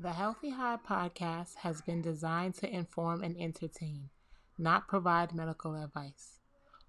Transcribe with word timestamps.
The 0.00 0.12
Healthy 0.12 0.50
High 0.50 0.78
podcast 0.88 1.56
has 1.62 1.82
been 1.82 2.02
designed 2.02 2.54
to 2.56 2.72
inform 2.72 3.24
and 3.24 3.36
entertain, 3.36 4.10
not 4.56 4.86
provide 4.86 5.34
medical 5.34 5.74
advice. 5.74 6.38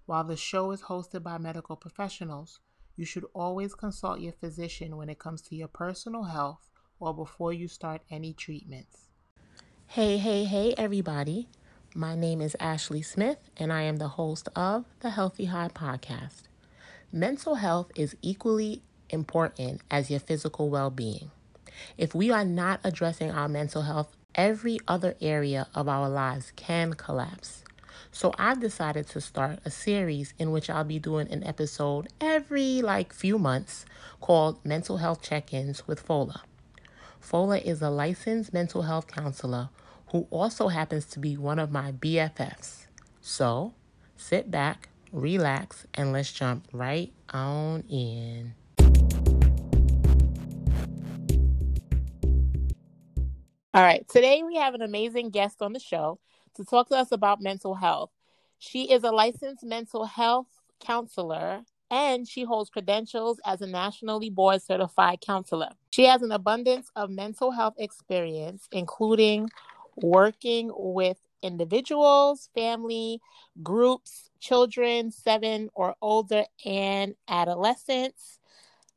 While 0.06 0.22
the 0.22 0.36
show 0.36 0.70
is 0.70 0.82
hosted 0.82 1.24
by 1.24 1.36
medical 1.38 1.74
professionals, 1.74 2.60
you 2.94 3.04
should 3.04 3.24
always 3.34 3.74
consult 3.74 4.20
your 4.20 4.34
physician 4.34 4.96
when 4.96 5.08
it 5.08 5.18
comes 5.18 5.42
to 5.42 5.56
your 5.56 5.66
personal 5.66 6.22
health 6.22 6.68
or 7.00 7.12
before 7.12 7.52
you 7.52 7.66
start 7.66 8.02
any 8.12 8.32
treatments. 8.32 9.08
Hey, 9.88 10.18
hey, 10.18 10.44
hey, 10.44 10.72
everybody. 10.78 11.48
My 11.96 12.14
name 12.14 12.40
is 12.40 12.56
Ashley 12.60 13.02
Smith, 13.02 13.38
and 13.56 13.72
I 13.72 13.82
am 13.82 13.96
the 13.96 14.06
host 14.06 14.48
of 14.54 14.84
the 15.00 15.10
Healthy 15.10 15.46
High 15.46 15.70
podcast. 15.70 16.42
Mental 17.10 17.56
health 17.56 17.90
is 17.96 18.14
equally 18.22 18.84
important 19.08 19.80
as 19.90 20.10
your 20.10 20.20
physical 20.20 20.70
well 20.70 20.90
being. 20.90 21.32
If 21.98 22.14
we 22.14 22.30
are 22.30 22.44
not 22.44 22.80
addressing 22.84 23.30
our 23.30 23.48
mental 23.48 23.82
health, 23.82 24.16
every 24.34 24.78
other 24.86 25.16
area 25.20 25.66
of 25.74 25.88
our 25.88 26.08
lives 26.08 26.52
can 26.56 26.94
collapse. 26.94 27.64
So 28.12 28.32
I've 28.38 28.60
decided 28.60 29.06
to 29.08 29.20
start 29.20 29.60
a 29.64 29.70
series 29.70 30.34
in 30.38 30.50
which 30.50 30.68
I'll 30.68 30.84
be 30.84 30.98
doing 30.98 31.30
an 31.30 31.44
episode 31.44 32.08
every 32.20 32.82
like 32.82 33.12
few 33.12 33.38
months 33.38 33.84
called 34.20 34.64
Mental 34.64 34.96
Health 34.96 35.22
Check-ins 35.22 35.86
with 35.86 36.04
Fola. 36.06 36.40
Fola 37.20 37.62
is 37.62 37.82
a 37.82 37.90
licensed 37.90 38.52
mental 38.52 38.82
health 38.82 39.06
counselor 39.06 39.68
who 40.08 40.26
also 40.30 40.68
happens 40.68 41.04
to 41.06 41.18
be 41.18 41.36
one 41.36 41.58
of 41.58 41.70
my 41.70 41.92
BFFs. 41.92 42.86
So, 43.20 43.74
sit 44.16 44.50
back, 44.50 44.88
relax, 45.12 45.86
and 45.94 46.12
let's 46.12 46.32
jump 46.32 46.66
right 46.72 47.12
on 47.32 47.84
in. 47.88 48.54
All 53.72 53.82
right. 53.82 54.06
Today 54.08 54.42
we 54.42 54.56
have 54.56 54.74
an 54.74 54.82
amazing 54.82 55.30
guest 55.30 55.62
on 55.62 55.72
the 55.72 55.78
show 55.78 56.18
to 56.56 56.64
talk 56.64 56.88
to 56.88 56.96
us 56.96 57.12
about 57.12 57.40
mental 57.40 57.76
health. 57.76 58.10
She 58.58 58.90
is 58.90 59.04
a 59.04 59.12
licensed 59.12 59.62
mental 59.62 60.06
health 60.06 60.48
counselor 60.84 61.62
and 61.88 62.26
she 62.26 62.42
holds 62.42 62.68
credentials 62.68 63.38
as 63.46 63.60
a 63.60 63.68
nationally 63.68 64.28
board 64.28 64.60
certified 64.60 65.20
counselor. 65.24 65.68
She 65.90 66.04
has 66.06 66.20
an 66.22 66.32
abundance 66.32 66.90
of 66.96 67.10
mental 67.10 67.52
health 67.52 67.74
experience, 67.78 68.66
including 68.72 69.48
working 69.94 70.72
with 70.74 71.18
individuals, 71.40 72.48
family, 72.52 73.20
groups, 73.62 74.30
children, 74.40 75.12
seven 75.12 75.70
or 75.74 75.94
older, 76.02 76.44
and 76.64 77.14
adolescents. 77.28 78.39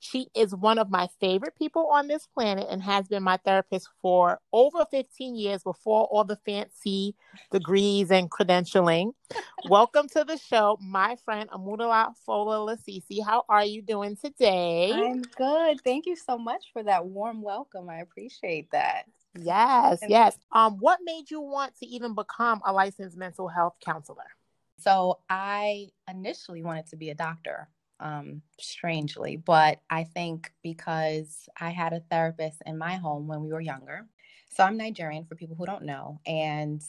She 0.04 0.28
is 0.36 0.54
one 0.54 0.80
of 0.80 0.90
my 0.90 1.08
favorite 1.22 1.56
people 1.58 1.88
on 1.88 2.10
this 2.10 2.28
planet 2.28 2.68
and 2.70 2.84
has 2.84 3.08
been 3.08 3.24
my 3.24 3.38
therapist 3.38 3.88
for 4.02 4.38
over 4.52 4.86
15 4.92 5.34
years 5.34 5.64
before 5.64 6.04
all 6.12 6.26
the 6.26 6.36
fancy 6.46 7.16
degrees 7.52 8.12
and 8.12 8.30
credentialing. 8.30 9.14
Welcome 9.70 10.10
to 10.10 10.26
the 10.26 10.38
show, 10.38 10.78
my 10.82 11.16
friend 11.24 11.50
Amudalat 11.52 12.16
Fola 12.28 12.68
Lasisi. 12.68 13.24
How 13.24 13.46
are 13.48 13.64
you 13.64 13.82
doing 13.82 14.18
today? 14.18 14.92
I'm 14.92 15.22
good. 15.22 15.80
Thank 15.86 16.06
you 16.06 16.18
so 16.18 16.38
much 16.38 16.66
for 16.74 16.84
that 16.84 17.06
warm 17.06 17.42
welcome. 17.42 17.90
I 17.90 18.00
appreciate 18.00 18.72
that. 18.72 19.06
Yes, 19.40 20.02
yes. 20.06 20.38
Um, 20.52 20.80
what 20.80 21.00
made 21.06 21.32
you 21.32 21.40
want 21.40 21.78
to 21.78 21.86
even 21.86 22.14
become 22.14 22.62
a 22.66 22.74
licensed 22.74 23.16
mental 23.16 23.48
health 23.48 23.78
counselor? 23.80 24.28
So 24.80 25.20
I 25.30 25.88
initially 26.10 26.62
wanted 26.62 26.88
to 26.88 26.98
be 26.98 27.10
a 27.10 27.16
doctor 27.16 27.70
um, 28.00 28.42
strangely. 28.60 29.38
But 29.38 29.80
I 29.90 30.04
think 30.04 30.52
because 30.64 31.48
I 31.60 31.70
had 31.70 31.94
a 31.94 32.04
therapist 32.12 32.62
in 32.66 32.78
my 32.78 32.96
home 32.96 33.28
when 33.28 33.44
we 33.44 33.52
were 33.52 33.62
younger. 33.62 34.08
So 34.50 34.64
I'm 34.64 34.78
Nigerian 34.78 35.26
for 35.26 35.36
people 35.36 35.56
who 35.56 35.66
don't 35.66 35.84
know. 35.84 36.20
And 36.26 36.82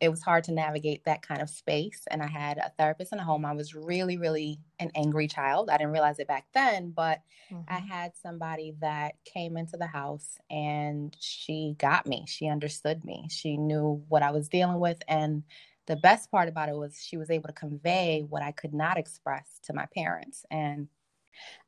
it 0.00 0.08
was 0.08 0.22
hard 0.22 0.44
to 0.44 0.52
navigate 0.52 1.04
that 1.04 1.26
kind 1.26 1.42
of 1.42 1.50
space. 1.50 2.02
And 2.10 2.22
I 2.22 2.28
had 2.28 2.58
a 2.58 2.72
therapist 2.78 3.12
in 3.12 3.18
the 3.18 3.24
home. 3.24 3.44
I 3.44 3.52
was 3.52 3.74
really, 3.74 4.16
really 4.16 4.60
an 4.78 4.90
angry 4.94 5.26
child. 5.26 5.70
I 5.70 5.76
didn't 5.76 5.92
realize 5.92 6.18
it 6.18 6.28
back 6.28 6.46
then, 6.54 6.90
but 6.90 7.20
mm-hmm. 7.50 7.62
I 7.68 7.78
had 7.78 8.12
somebody 8.16 8.74
that 8.80 9.16
came 9.24 9.56
into 9.56 9.76
the 9.76 9.86
house 9.86 10.38
and 10.50 11.16
she 11.18 11.74
got 11.78 12.06
me. 12.06 12.24
She 12.28 12.46
understood 12.48 13.04
me. 13.04 13.26
She 13.28 13.56
knew 13.56 14.04
what 14.08 14.22
I 14.22 14.30
was 14.30 14.48
dealing 14.48 14.78
with. 14.78 15.02
And 15.08 15.42
the 15.86 15.96
best 15.96 16.30
part 16.30 16.48
about 16.48 16.68
it 16.68 16.76
was 16.76 17.02
she 17.02 17.16
was 17.16 17.30
able 17.30 17.48
to 17.48 17.52
convey 17.52 18.24
what 18.28 18.42
I 18.42 18.52
could 18.52 18.74
not 18.74 18.98
express 18.98 19.60
to 19.64 19.72
my 19.72 19.86
parents. 19.94 20.44
And 20.50 20.88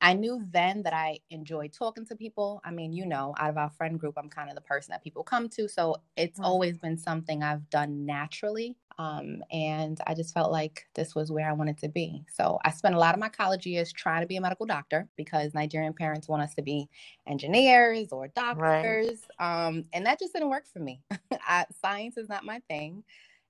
I 0.01 0.15
knew 0.15 0.45
then 0.51 0.83
that 0.85 0.93
I 0.93 1.19
enjoyed 1.31 1.73
talking 1.73 2.07
to 2.07 2.17
people. 2.17 2.61
I 2.65 2.71
mean, 2.71 2.93
you 2.93 3.07
know, 3.07 3.35
out 3.39 3.51
of 3.51 3.59
our 3.59 3.71
friend 3.71 3.99
group, 3.99 4.15
I'm 4.17 4.29
kind 4.29 4.49
of 4.49 4.55
the 4.55 4.63
person 4.63 4.93
that 4.93 5.03
people 5.03 5.23
come 5.23 5.49
to. 5.51 5.69
So 5.69 5.97
it's 6.17 6.41
always 6.41 6.79
been 6.79 6.97
something 6.97 7.43
I've 7.43 7.69
done 7.71 8.07
naturally. 8.07 8.77
Um, 8.99 9.45
and 9.53 10.01
I 10.09 10.15
just 10.15 10.35
felt 10.35 10.51
like 10.51 10.87
this 10.95 11.15
was 11.15 11.31
where 11.31 11.49
I 11.49 11.53
wanted 11.53 11.79
to 11.79 11.89
be. 11.89 12.25
So 12.33 12.59
I 12.65 12.71
spent 12.71 12.97
a 12.97 12.99
lot 12.99 13.15
of 13.15 13.21
my 13.21 13.29
college 13.29 13.65
years 13.65 13.93
trying 13.93 14.23
to 14.23 14.27
be 14.27 14.37
a 14.37 14.41
medical 14.41 14.67
doctor 14.67 15.09
because 15.17 15.55
Nigerian 15.55 15.93
parents 15.93 16.29
want 16.29 16.43
us 16.43 16.55
to 16.55 16.63
be 16.63 16.89
engineers 17.27 18.09
or 18.11 18.29
doctors. 18.29 19.21
Right. 19.39 19.67
Um, 19.69 19.85
and 19.93 20.05
that 20.07 20.19
just 20.19 20.33
didn't 20.33 20.51
work 20.51 20.67
for 20.67 20.81
me. 20.81 21.01
I, 21.47 21.67
science 21.81 22.17
is 22.17 22.29
not 22.29 22.45
my 22.45 22.61
thing. 22.69 23.05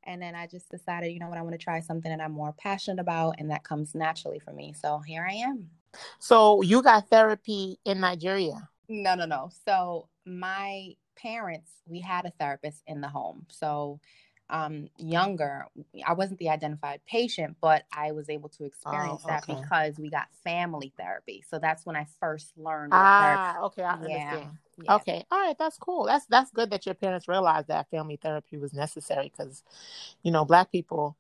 And 0.08 0.22
then 0.22 0.34
I 0.34 0.46
just 0.46 0.70
decided, 0.70 1.12
you 1.12 1.20
know 1.20 1.28
what, 1.28 1.36
I 1.36 1.42
want 1.42 1.52
to 1.52 1.62
try 1.62 1.80
something 1.80 2.10
that 2.10 2.20
I'm 2.20 2.32
more 2.32 2.54
passionate 2.56 2.98
about 2.98 3.34
and 3.38 3.50
that 3.50 3.62
comes 3.62 3.94
naturally 3.94 4.38
for 4.38 4.52
me. 4.52 4.72
So 4.72 5.00
here 5.00 5.26
I 5.28 5.34
am. 5.34 5.68
So 6.18 6.62
you 6.62 6.82
got 6.82 7.10
therapy 7.10 7.78
in 7.84 8.00
Nigeria? 8.00 8.70
No, 8.88 9.14
no, 9.14 9.26
no. 9.26 9.50
So 9.66 10.08
my 10.24 10.94
parents, 11.14 11.70
we 11.86 12.00
had 12.00 12.24
a 12.24 12.30
therapist 12.40 12.82
in 12.86 13.02
the 13.02 13.08
home. 13.08 13.44
So 13.50 14.00
um, 14.48 14.88
younger, 14.96 15.66
I 16.06 16.14
wasn't 16.14 16.38
the 16.38 16.48
identified 16.48 17.02
patient, 17.06 17.58
but 17.60 17.84
I 17.94 18.12
was 18.12 18.30
able 18.30 18.48
to 18.50 18.64
experience 18.64 19.24
oh, 19.26 19.30
okay. 19.30 19.40
that 19.46 19.60
because 19.60 19.98
we 19.98 20.08
got 20.08 20.28
family 20.42 20.90
therapy. 20.98 21.44
So 21.46 21.58
that's 21.58 21.84
when 21.84 21.96
I 21.96 22.06
first 22.18 22.54
learned. 22.56 22.92
Ah, 22.94 23.52
therapy. 23.52 23.66
okay, 23.66 23.82
I 23.82 23.92
understand. 23.92 24.58
Yeah. 24.84 24.96
Okay, 24.96 25.24
all 25.30 25.38
right, 25.38 25.56
that's 25.58 25.76
cool. 25.76 26.06
That's 26.06 26.26
that's 26.26 26.50
good 26.50 26.70
that 26.70 26.86
your 26.86 26.94
parents 26.94 27.28
realized 27.28 27.68
that 27.68 27.90
family 27.90 28.16
therapy 28.16 28.56
was 28.58 28.72
necessary 28.72 29.32
because, 29.36 29.62
you 30.22 30.30
know, 30.30 30.44
black 30.44 30.70
people 30.70 31.16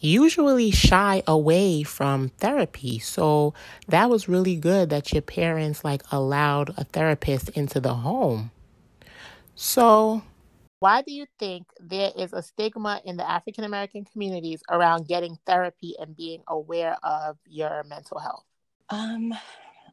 usually 0.00 0.70
shy 0.70 1.22
away 1.26 1.82
from 1.82 2.30
therapy. 2.38 2.98
So 2.98 3.54
that 3.88 4.08
was 4.08 4.28
really 4.28 4.56
good 4.56 4.90
that 4.90 5.12
your 5.12 5.22
parents 5.22 5.84
like 5.84 6.02
allowed 6.10 6.70
a 6.76 6.84
therapist 6.84 7.50
into 7.50 7.80
the 7.80 7.94
home. 7.94 8.50
So 9.54 10.22
why 10.80 11.02
do 11.02 11.12
you 11.12 11.26
think 11.38 11.66
there 11.78 12.10
is 12.16 12.32
a 12.32 12.42
stigma 12.42 13.02
in 13.04 13.18
the 13.18 13.30
African 13.30 13.64
American 13.64 14.04
communities 14.06 14.62
around 14.70 15.06
getting 15.06 15.36
therapy 15.46 15.94
and 16.00 16.16
being 16.16 16.42
aware 16.48 16.96
of 17.02 17.36
your 17.46 17.84
mental 17.84 18.18
health? 18.18 18.44
Um, 18.88 19.34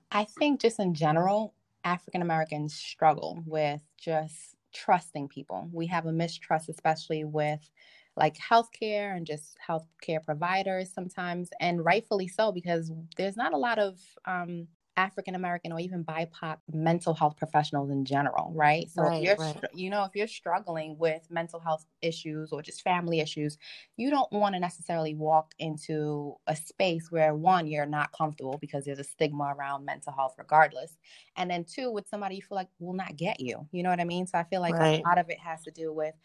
I 0.10 0.24
think 0.24 0.62
just 0.62 0.80
in 0.80 0.94
general, 0.94 1.54
African 1.88 2.22
Americans 2.22 2.74
struggle 2.74 3.42
with 3.46 3.82
just 3.98 4.56
trusting 4.74 5.30
people. 5.30 5.70
We 5.72 5.88
have 5.88 6.06
a 6.06 6.12
mistrust, 6.12 6.70
especially 6.70 7.24
with 7.24 7.70
like 8.18 8.36
healthcare 8.38 9.16
and 9.16 9.26
just 9.26 9.58
healthcare 9.66 10.24
providers 10.24 10.92
sometimes, 10.94 11.50
and 11.60 11.86
rightfully 11.86 12.28
so, 12.28 12.52
because 12.52 12.92
there's 13.16 13.38
not 13.38 13.54
a 13.54 13.58
lot 13.58 13.80
of 13.80 14.00
um, 14.26 14.68
African 14.98 15.36
American 15.36 15.72
or 15.72 15.80
even 15.80 16.04
BIPOC 16.04 16.58
mental 16.74 17.14
health 17.14 17.38
professionals 17.38 17.92
in 17.92 18.04
general, 18.04 18.52
right? 18.56 18.90
So 18.90 19.04
right, 19.04 19.18
if 19.18 19.24
you're, 19.24 19.36
right. 19.38 19.64
you 19.74 19.90
know, 19.92 20.04
if 20.04 20.16
you're 20.16 20.28
struggling 20.28 20.98
with 20.98 21.22
mental 21.30 21.60
health 21.60 21.86
issues 22.02 22.52
or 22.52 22.64
just 22.64 22.82
family 22.82 23.20
issues, 23.20 23.58
you 23.96 24.10
don't 24.10 24.32
want 24.32 24.56
to 24.56 24.60
necessarily 24.60 25.14
walk 25.14 25.54
into 25.60 26.36
a 26.48 26.56
space 26.56 27.12
where 27.12 27.36
one, 27.36 27.68
you're 27.68 27.86
not 27.86 28.12
comfortable 28.12 28.58
because 28.60 28.86
there's 28.86 29.00
a 29.00 29.04
stigma 29.04 29.54
around 29.58 29.86
mental 29.86 30.12
health 30.12 30.34
regardless. 30.38 30.98
And 31.36 31.50
then 31.50 31.64
two, 31.64 31.92
with 31.92 32.08
somebody 32.10 32.36
you 32.36 32.42
feel 32.42 32.56
like 32.56 32.70
will 32.80 32.94
not 32.94 33.16
get 33.16 33.40
you. 33.40 33.68
You 33.72 33.84
know 33.84 33.90
what 33.90 34.00
I 34.00 34.06
mean? 34.06 34.26
So 34.26 34.40
I 34.40 34.44
feel 34.44 34.62
like 34.62 34.74
right. 34.74 35.00
a 35.00 35.08
lot 35.08 35.20
of 35.20 35.30
it 35.30 35.40
has 35.40 35.62
to 35.64 35.72
do 35.72 35.94
with 35.94 36.16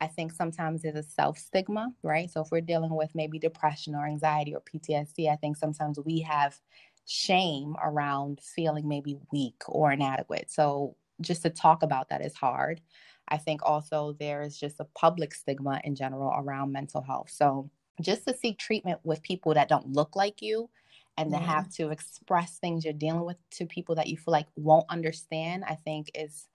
I 0.00 0.06
think 0.08 0.32
sometimes 0.32 0.82
there's 0.82 0.96
a 0.96 1.02
self 1.02 1.38
stigma, 1.38 1.92
right? 2.02 2.28
So 2.30 2.42
if 2.42 2.48
we're 2.50 2.60
dealing 2.60 2.94
with 2.94 3.14
maybe 3.14 3.38
depression 3.38 3.94
or 3.94 4.06
anxiety 4.06 4.54
or 4.54 4.60
PTSD, 4.60 5.30
I 5.30 5.36
think 5.36 5.56
sometimes 5.56 5.98
we 6.04 6.20
have 6.20 6.58
shame 7.06 7.76
around 7.82 8.40
feeling 8.40 8.88
maybe 8.88 9.16
weak 9.32 9.62
or 9.68 9.92
inadequate. 9.92 10.50
So 10.50 10.96
just 11.20 11.42
to 11.42 11.50
talk 11.50 11.82
about 11.82 12.08
that 12.08 12.24
is 12.24 12.34
hard. 12.34 12.80
I 13.28 13.38
think 13.38 13.62
also 13.64 14.16
there's 14.18 14.56
just 14.56 14.80
a 14.80 14.86
public 14.96 15.34
stigma 15.34 15.80
in 15.84 15.94
general 15.94 16.32
around 16.36 16.72
mental 16.72 17.02
health. 17.02 17.30
So 17.30 17.70
just 18.00 18.26
to 18.26 18.36
seek 18.36 18.58
treatment 18.58 19.00
with 19.04 19.22
people 19.22 19.54
that 19.54 19.68
don't 19.68 19.92
look 19.92 20.16
like 20.16 20.42
you 20.42 20.68
and 21.16 21.30
to 21.30 21.38
have 21.38 21.72
to 21.74 21.90
express 21.90 22.58
things 22.58 22.84
you're 22.84 22.92
dealing 22.92 23.24
with 23.24 23.36
to 23.52 23.66
people 23.66 23.94
that 23.94 24.08
you 24.08 24.16
feel 24.16 24.32
like 24.32 24.48
won't 24.56 24.86
understand, 24.90 25.64
I 25.64 25.76
think 25.76 26.10
is 26.14 26.48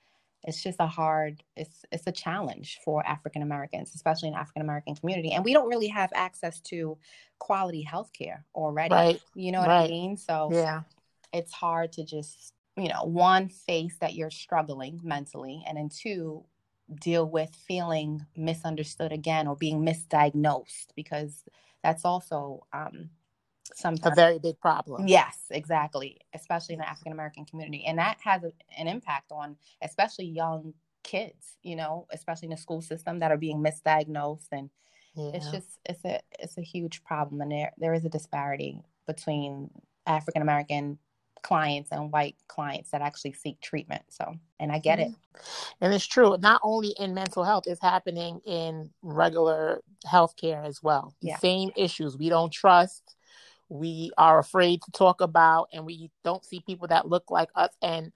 it's 0.44 0.64
just 0.64 0.78
a 0.80 0.88
hard 0.88 1.44
it's 1.58 1.84
it's 1.92 2.08
a 2.08 2.12
challenge 2.12 2.80
for 2.84 3.06
african 3.06 3.42
americans 3.42 3.94
especially 3.94 4.30
in 4.30 4.34
african 4.34 4.62
american 4.62 4.96
community 4.96 5.32
and 5.32 5.44
we 5.44 5.54
don't 5.54 5.68
really 5.68 5.88
have 5.88 6.10
access 6.16 6.62
to 6.62 6.98
quality 7.40 7.82
health 7.82 8.12
care 8.14 8.46
already 8.56 8.94
right. 8.94 9.22
you 9.36 9.52
know 9.52 9.60
what 9.60 9.68
right. 9.68 9.86
i 9.86 9.90
mean 9.90 10.16
so 10.16 10.50
yeah 10.52 10.82
it's 11.34 11.52
hard 11.52 11.92
to 11.92 12.04
just 12.04 12.54
you 12.80 12.88
know, 12.88 13.04
one, 13.04 13.50
face 13.50 13.98
that 14.00 14.16
you're 14.16 14.32
struggling 14.32 15.00
mentally, 15.04 15.64
and 15.68 15.78
then 15.78 15.90
two, 15.90 16.44
deal 17.02 17.30
with 17.30 17.54
feeling 17.68 18.26
misunderstood 18.36 19.12
again 19.12 19.48
or 19.48 19.56
being 19.56 19.86
misdiagnosed 19.86 20.88
because 20.96 21.44
that's 21.84 22.04
also 22.04 22.66
um, 22.74 23.10
sometimes 23.76 24.14
a 24.14 24.16
very 24.16 24.40
big 24.40 24.60
problem. 24.60 25.08
Yes, 25.08 25.38
exactly, 25.50 26.20
especially 26.34 26.74
in 26.74 26.80
the 26.80 26.90
African 26.90 27.12
American 27.12 27.46
community, 27.46 27.84
and 27.86 27.98
that 27.98 28.18
has 28.24 28.44
a, 28.44 28.52
an 28.78 28.88
impact 28.88 29.32
on 29.32 29.56
especially 29.82 30.26
young 30.26 30.74
kids. 31.04 31.58
You 31.64 31.76
know, 31.76 32.08
especially 32.12 32.48
in 32.48 32.52
the 32.52 32.58
school 32.58 32.82
system 32.82 33.20
that 33.20 33.32
are 33.32 33.38
being 33.38 33.64
misdiagnosed, 33.64 34.48
and 34.52 34.70
yeah. 35.16 35.32
it's 35.34 35.52
just 35.52 35.80
it's 35.86 36.06
a 36.06 36.20
it's 36.40 36.58
a 36.58 36.62
huge 36.62 37.04
problem, 37.04 37.42
and 37.42 37.52
there 37.52 37.72
there 37.78 37.94
is 37.94 38.06
a 38.06 38.10
disparity 38.10 38.82
between 39.06 39.70
African 40.06 40.42
American 40.42 41.00
clients 41.42 41.92
and 41.92 42.12
white 42.12 42.36
clients 42.48 42.92
that 42.92 43.02
actually 43.02 43.34
seek 43.34 43.60
treatment. 43.62 44.04
So, 44.10 44.36
and 44.60 44.72
I 44.72 44.80
get 44.80 45.00
mm-hmm. 45.00 45.12
it. 45.12 45.42
And 45.82 45.94
it's 45.94 46.06
true, 46.06 46.38
not 46.40 46.60
only 46.64 46.94
in 47.00 47.14
mental 47.14 47.44
health, 47.44 47.64
it's 47.68 47.82
happening 47.82 48.42
in 48.46 48.90
regular 49.02 49.82
healthcare 50.06 50.66
as 50.66 50.84
well. 50.84 51.14
Yeah. 51.22 51.38
Same 51.38 51.72
issues. 51.76 52.18
We 52.18 52.30
don't 52.30 52.52
trust, 52.52 53.16
we 53.70 54.12
are 54.18 54.40
afraid 54.40 54.82
to 54.84 54.92
talk 54.92 55.22
about, 55.22 55.70
and 55.72 55.86
we 55.86 56.12
don't 56.24 56.44
see 56.44 56.62
people 56.66 56.88
that 56.88 57.08
look 57.08 57.30
like 57.30 57.50
us. 57.56 57.70
And 57.82 58.12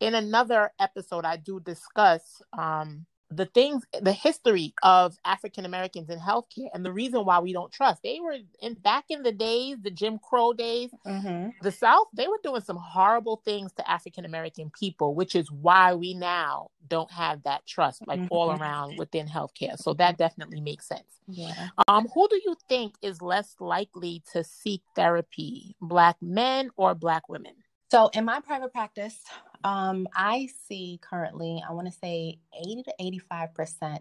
in 0.00 0.14
another 0.14 0.70
episode, 0.78 1.24
I 1.24 1.36
do 1.36 1.60
discuss 1.60 2.42
um, 2.52 3.06
the 3.36 3.46
things 3.46 3.84
the 4.00 4.12
history 4.12 4.74
of 4.82 5.16
african 5.24 5.64
americans 5.64 6.10
in 6.10 6.18
healthcare 6.18 6.68
and 6.74 6.84
the 6.84 6.92
reason 6.92 7.24
why 7.24 7.38
we 7.38 7.52
don't 7.52 7.72
trust. 7.72 8.02
They 8.02 8.20
were 8.20 8.36
in 8.60 8.74
back 8.74 9.04
in 9.08 9.22
the 9.22 9.32
days 9.32 9.78
the 9.82 9.90
jim 9.90 10.18
crow 10.18 10.52
days 10.52 10.90
mm-hmm. 11.06 11.50
the 11.62 11.72
south 11.72 12.08
they 12.14 12.28
were 12.28 12.40
doing 12.42 12.60
some 12.60 12.76
horrible 12.76 13.42
things 13.44 13.72
to 13.72 13.90
african 13.90 14.24
american 14.24 14.70
people 14.78 15.14
which 15.14 15.34
is 15.34 15.50
why 15.50 15.94
we 15.94 16.14
now 16.14 16.68
don't 16.88 17.10
have 17.10 17.42
that 17.44 17.66
trust 17.66 18.06
like 18.06 18.20
mm-hmm. 18.20 18.28
all 18.30 18.52
around 18.52 18.98
within 18.98 19.26
healthcare. 19.26 19.78
So 19.78 19.94
that 19.94 20.18
definitely 20.18 20.60
makes 20.60 20.86
sense. 20.86 21.20
Yeah. 21.28 21.68
Um 21.88 22.08
who 22.12 22.28
do 22.28 22.40
you 22.44 22.56
think 22.68 22.94
is 23.02 23.22
less 23.22 23.54
likely 23.60 24.22
to 24.32 24.44
seek 24.44 24.82
therapy 24.96 25.76
black 25.80 26.16
men 26.20 26.70
or 26.76 26.94
black 26.94 27.28
women? 27.28 27.52
So 27.90 28.08
in 28.14 28.24
my 28.24 28.40
private 28.40 28.72
practice, 28.72 29.18
um, 29.64 30.06
I 30.14 30.48
see 30.68 30.98
currently, 31.02 31.62
I 31.68 31.72
want 31.72 31.86
to 31.86 31.92
say 31.92 32.38
80 32.54 32.84
to 32.84 33.20
85% 33.32 34.00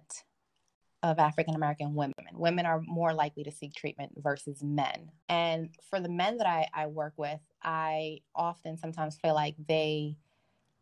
of 1.04 1.18
African 1.18 1.56
American 1.56 1.96
women. 1.96 2.14
Women 2.34 2.66
are 2.66 2.82
more 2.82 3.14
likely 3.14 3.44
to 3.44 3.52
seek 3.52 3.74
treatment 3.74 4.12
versus 4.18 4.62
men. 4.62 5.12
And 5.30 5.70
for 5.90 6.00
the 6.00 6.10
men 6.10 6.38
that 6.38 6.48
I, 6.48 6.68
I 6.74 6.88
work 6.88 7.14
with, 7.18 7.40
I 7.64 8.20
often 8.36 8.78
sometimes 8.78 9.18
feel 9.18 9.34
like 9.34 9.56
they 9.68 10.18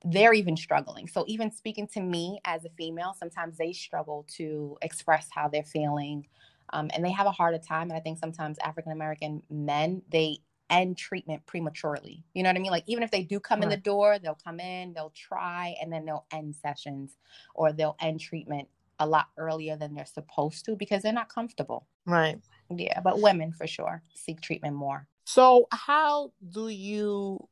they're 0.06 0.34
even 0.34 0.56
struggling. 0.56 1.08
So 1.08 1.26
even 1.28 1.52
speaking 1.52 1.88
to 1.88 2.02
me 2.02 2.40
as 2.46 2.64
a 2.64 2.70
female, 2.70 3.14
sometimes 3.18 3.58
they 3.58 3.74
struggle 3.74 4.26
to 4.38 4.78
express 4.82 5.28
how 5.30 5.50
they're 5.50 5.64
feeling. 5.64 6.26
Um, 6.72 6.90
and 6.94 7.04
they 7.04 7.12
have 7.12 7.28
a 7.28 7.32
harder 7.32 7.58
time. 7.58 7.90
And 7.90 7.94
I 7.94 8.00
think 8.00 8.18
sometimes 8.18 8.58
African 8.60 8.92
American 8.92 9.44
men, 9.50 10.02
they 10.10 10.40
end 10.70 10.98
treatment 10.98 11.46
prematurely. 11.46 12.24
You 12.34 12.44
know 12.44 12.50
what 12.50 12.58
I 12.58 12.60
mean? 12.60 12.72
Like 12.72 12.84
even 12.88 13.04
if 13.04 13.12
they 13.12 13.24
do 13.24 13.40
come 13.40 13.60
right. 13.60 13.66
in 13.66 13.70
the 13.70 13.78
door, 13.78 14.20
they'll 14.20 14.40
come 14.44 14.60
in, 14.60 14.94
they'll 14.94 15.14
try, 15.16 15.76
and 15.82 15.92
then 15.92 16.06
they'll 16.06 16.26
end 16.32 16.56
sessions 16.56 17.18
or 17.56 17.72
they'll 17.72 17.96
end 18.00 18.20
treatment 18.20 18.68
a 19.00 19.08
lot 19.08 19.28
earlier 19.38 19.78
than 19.78 19.94
they're 19.94 20.06
supposed 20.06 20.66
to 20.66 20.76
because 20.76 21.02
they're 21.02 21.14
not 21.14 21.34
comfortable. 21.34 21.88
Right. 22.06 22.40
Yeah, 22.70 23.00
but 23.02 23.22
women 23.22 23.52
for 23.52 23.66
sure 23.66 24.04
seek 24.14 24.42
treatment 24.42 24.76
more. 24.76 25.08
So 25.26 25.68
how 25.72 26.32
do 26.52 26.70
you 26.70 27.48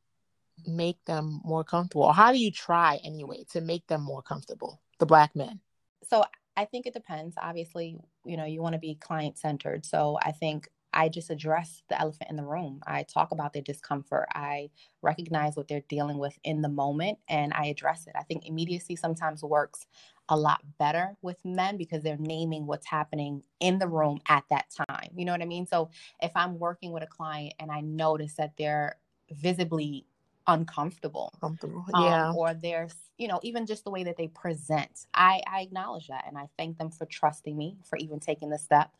make 0.66 1.02
them 1.04 1.40
more 1.44 1.64
comfortable? 1.64 2.12
How 2.12 2.32
do 2.32 2.38
you 2.38 2.50
try 2.50 3.00
anyway 3.04 3.44
to 3.52 3.60
make 3.60 3.86
them 3.86 4.02
more 4.02 4.22
comfortable, 4.22 4.80
the 4.98 5.06
black 5.06 5.34
men? 5.34 5.60
So 6.08 6.24
I 6.56 6.64
think 6.64 6.86
it 6.86 6.92
depends. 6.92 7.36
Obviously, 7.40 7.98
you 8.24 8.36
know, 8.36 8.44
you 8.44 8.60
want 8.60 8.72
to 8.72 8.80
be 8.80 8.96
client 8.96 9.38
centered. 9.38 9.86
So 9.86 10.18
I 10.20 10.32
think 10.32 10.68
I 10.92 11.08
just 11.08 11.30
address 11.30 11.82
the 11.88 12.00
elephant 12.00 12.30
in 12.30 12.36
the 12.36 12.44
room. 12.44 12.80
I 12.86 13.02
talk 13.02 13.30
about 13.30 13.52
their 13.52 13.62
discomfort. 13.62 14.26
I 14.34 14.70
recognize 15.02 15.56
what 15.56 15.68
they're 15.68 15.82
dealing 15.88 16.18
with 16.18 16.38
in 16.44 16.62
the 16.62 16.68
moment 16.68 17.18
and 17.28 17.52
I 17.54 17.66
address 17.66 18.06
it. 18.06 18.14
I 18.16 18.22
think 18.22 18.46
immediacy 18.46 18.96
sometimes 18.96 19.42
works 19.42 19.86
a 20.28 20.36
lot 20.36 20.60
better 20.78 21.16
with 21.22 21.38
men 21.44 21.76
because 21.76 22.02
they're 22.02 22.16
naming 22.18 22.66
what's 22.66 22.86
happening 22.86 23.42
in 23.60 23.78
the 23.78 23.88
room 23.88 24.20
at 24.28 24.44
that 24.50 24.66
time. 24.88 25.10
You 25.16 25.24
know 25.24 25.32
what 25.32 25.42
I 25.42 25.46
mean? 25.46 25.66
So 25.66 25.90
if 26.20 26.32
I'm 26.34 26.58
working 26.58 26.92
with 26.92 27.02
a 27.02 27.06
client 27.06 27.54
and 27.58 27.70
I 27.70 27.80
notice 27.80 28.34
that 28.34 28.56
they're 28.56 28.98
visibly 29.30 30.06
uncomfortable, 30.46 31.32
Comfortable. 31.40 31.84
Um, 31.94 31.94
yeah, 32.02 32.32
or 32.34 32.54
there's 32.54 32.94
you 33.16 33.28
know 33.28 33.40
even 33.42 33.66
just 33.66 33.84
the 33.84 33.90
way 33.90 34.04
that 34.04 34.16
they 34.16 34.28
present, 34.28 35.06
I 35.14 35.42
I 35.46 35.60
acknowledge 35.62 36.08
that 36.08 36.24
and 36.26 36.36
I 36.36 36.48
thank 36.58 36.78
them 36.78 36.90
for 36.90 37.06
trusting 37.06 37.56
me 37.56 37.78
for 37.84 37.96
even 37.98 38.20
taking 38.20 38.50
the 38.50 38.58
step 38.58 38.90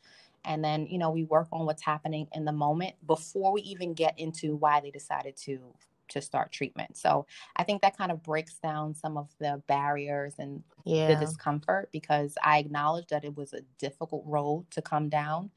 and 0.44 0.64
then 0.64 0.86
you 0.86 0.98
know 0.98 1.10
we 1.10 1.24
work 1.24 1.48
on 1.52 1.66
what's 1.66 1.82
happening 1.82 2.26
in 2.32 2.44
the 2.44 2.52
moment 2.52 2.94
before 3.06 3.52
we 3.52 3.62
even 3.62 3.94
get 3.94 4.18
into 4.18 4.56
why 4.56 4.80
they 4.80 4.90
decided 4.90 5.36
to 5.36 5.60
to 6.08 6.20
start 6.20 6.50
treatment. 6.52 6.96
So 6.96 7.26
i 7.56 7.62
think 7.62 7.82
that 7.82 7.96
kind 7.96 8.10
of 8.10 8.22
breaks 8.22 8.54
down 8.58 8.94
some 8.94 9.16
of 9.16 9.28
the 9.38 9.62
barriers 9.66 10.34
and 10.38 10.62
yeah. 10.84 11.08
the 11.08 11.16
discomfort 11.16 11.90
because 11.92 12.36
i 12.42 12.58
acknowledge 12.58 13.08
that 13.08 13.24
it 13.24 13.36
was 13.36 13.52
a 13.52 13.60
difficult 13.78 14.24
road 14.26 14.66
to 14.70 14.82
come 14.82 15.08
down 15.08 15.50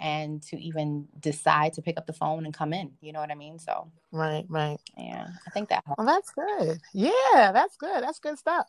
and 0.00 0.42
to 0.42 0.60
even 0.60 1.06
decide 1.20 1.72
to 1.72 1.80
pick 1.80 1.96
up 1.96 2.06
the 2.06 2.12
phone 2.12 2.44
and 2.44 2.52
come 2.52 2.72
in 2.72 2.90
you 3.00 3.12
know 3.12 3.20
what 3.20 3.30
i 3.30 3.34
mean? 3.34 3.58
So 3.58 3.90
right 4.12 4.44
right. 4.48 4.78
Yeah 4.96 5.28
i 5.46 5.50
think 5.50 5.68
that 5.70 5.82
helps. 5.86 5.98
well 5.98 6.06
that's 6.06 6.30
good. 6.30 6.80
Yeah 6.92 7.52
that's 7.52 7.76
good. 7.76 8.02
That's 8.02 8.18
good 8.18 8.38
stuff. 8.38 8.66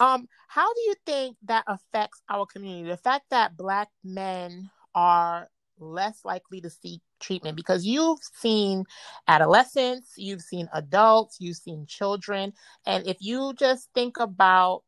Um 0.00 0.28
how 0.48 0.72
do 0.72 0.80
you 0.82 0.94
think 1.06 1.36
that 1.44 1.64
affects 1.66 2.22
our 2.28 2.46
community? 2.46 2.88
The 2.88 2.96
fact 2.96 3.26
that 3.30 3.56
black 3.56 3.88
men 4.02 4.70
are 4.94 5.48
less 5.78 6.20
likely 6.24 6.60
to 6.60 6.70
seek 6.70 7.00
treatment 7.20 7.56
because 7.56 7.84
you've 7.84 8.20
seen 8.34 8.84
adolescents, 9.28 10.12
you've 10.16 10.40
seen 10.40 10.68
adults, 10.72 11.38
you've 11.40 11.56
seen 11.56 11.86
children. 11.86 12.52
And 12.86 13.06
if 13.06 13.16
you 13.20 13.54
just 13.58 13.88
think 13.94 14.18
about 14.18 14.82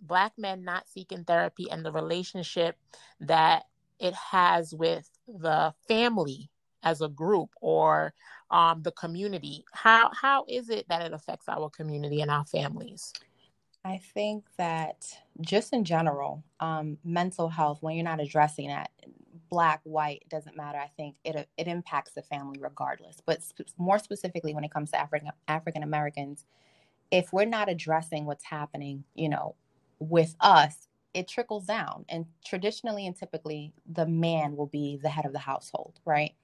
Black 0.00 0.32
men 0.36 0.62
not 0.62 0.88
seeking 0.88 1.24
therapy 1.24 1.70
and 1.70 1.84
the 1.84 1.92
relationship 1.92 2.76
that 3.20 3.64
it 3.98 4.14
has 4.14 4.74
with 4.74 5.08
the 5.26 5.72
family 5.88 6.50
as 6.82 7.00
a 7.00 7.08
group 7.08 7.50
or 7.60 8.12
um, 8.50 8.82
the 8.82 8.92
community, 8.92 9.64
how, 9.72 10.10
how 10.12 10.44
is 10.48 10.68
it 10.68 10.86
that 10.88 11.02
it 11.02 11.12
affects 11.12 11.48
our 11.48 11.70
community 11.70 12.20
and 12.20 12.30
our 12.30 12.44
families? 12.44 13.12
I 13.84 14.00
think 14.14 14.44
that 14.58 15.06
just 15.40 15.72
in 15.72 15.84
general, 15.84 16.44
um, 16.58 16.98
mental 17.04 17.48
health, 17.48 17.78
when 17.80 17.94
you're 17.94 18.04
not 18.04 18.20
addressing 18.20 18.68
that, 18.68 18.90
black, 19.50 19.80
white, 19.84 20.22
it 20.22 20.28
doesn't 20.28 20.56
matter. 20.56 20.78
I 20.78 20.90
think 20.96 21.16
it 21.24 21.48
it 21.56 21.68
impacts 21.68 22.12
the 22.12 22.22
family 22.22 22.58
regardless. 22.60 23.18
But 23.24 23.42
sp- 23.42 23.70
more 23.78 23.98
specifically, 23.98 24.54
when 24.54 24.64
it 24.64 24.70
comes 24.72 24.90
to 24.92 25.00
African 25.00 25.30
African 25.48 25.82
Americans, 25.82 26.44
if 27.10 27.32
we're 27.32 27.44
not 27.44 27.68
addressing 27.68 28.26
what's 28.26 28.44
happening, 28.44 29.04
you 29.14 29.28
know, 29.28 29.54
with 29.98 30.34
us, 30.40 30.88
it 31.14 31.28
trickles 31.28 31.64
down. 31.66 32.04
And 32.08 32.26
traditionally 32.44 33.06
and 33.06 33.16
typically, 33.16 33.72
the 33.90 34.06
man 34.06 34.56
will 34.56 34.66
be 34.66 34.98
the 35.02 35.08
head 35.08 35.24
of 35.24 35.32
the 35.32 35.38
household, 35.38 36.00
right? 36.04 36.34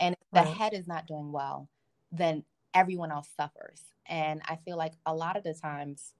And 0.00 0.14
if 0.14 0.26
the 0.32 0.42
right. 0.42 0.48
head 0.48 0.72
is 0.72 0.86
not 0.86 1.06
doing 1.06 1.32
well, 1.32 1.68
then 2.10 2.44
everyone 2.72 3.10
else 3.12 3.28
suffers. 3.36 3.82
And 4.06 4.40
I 4.48 4.56
feel 4.56 4.76
like 4.76 4.92
a 5.06 5.14
lot 5.14 5.36
of 5.36 5.44
the 5.44 5.54
times, 5.54 6.14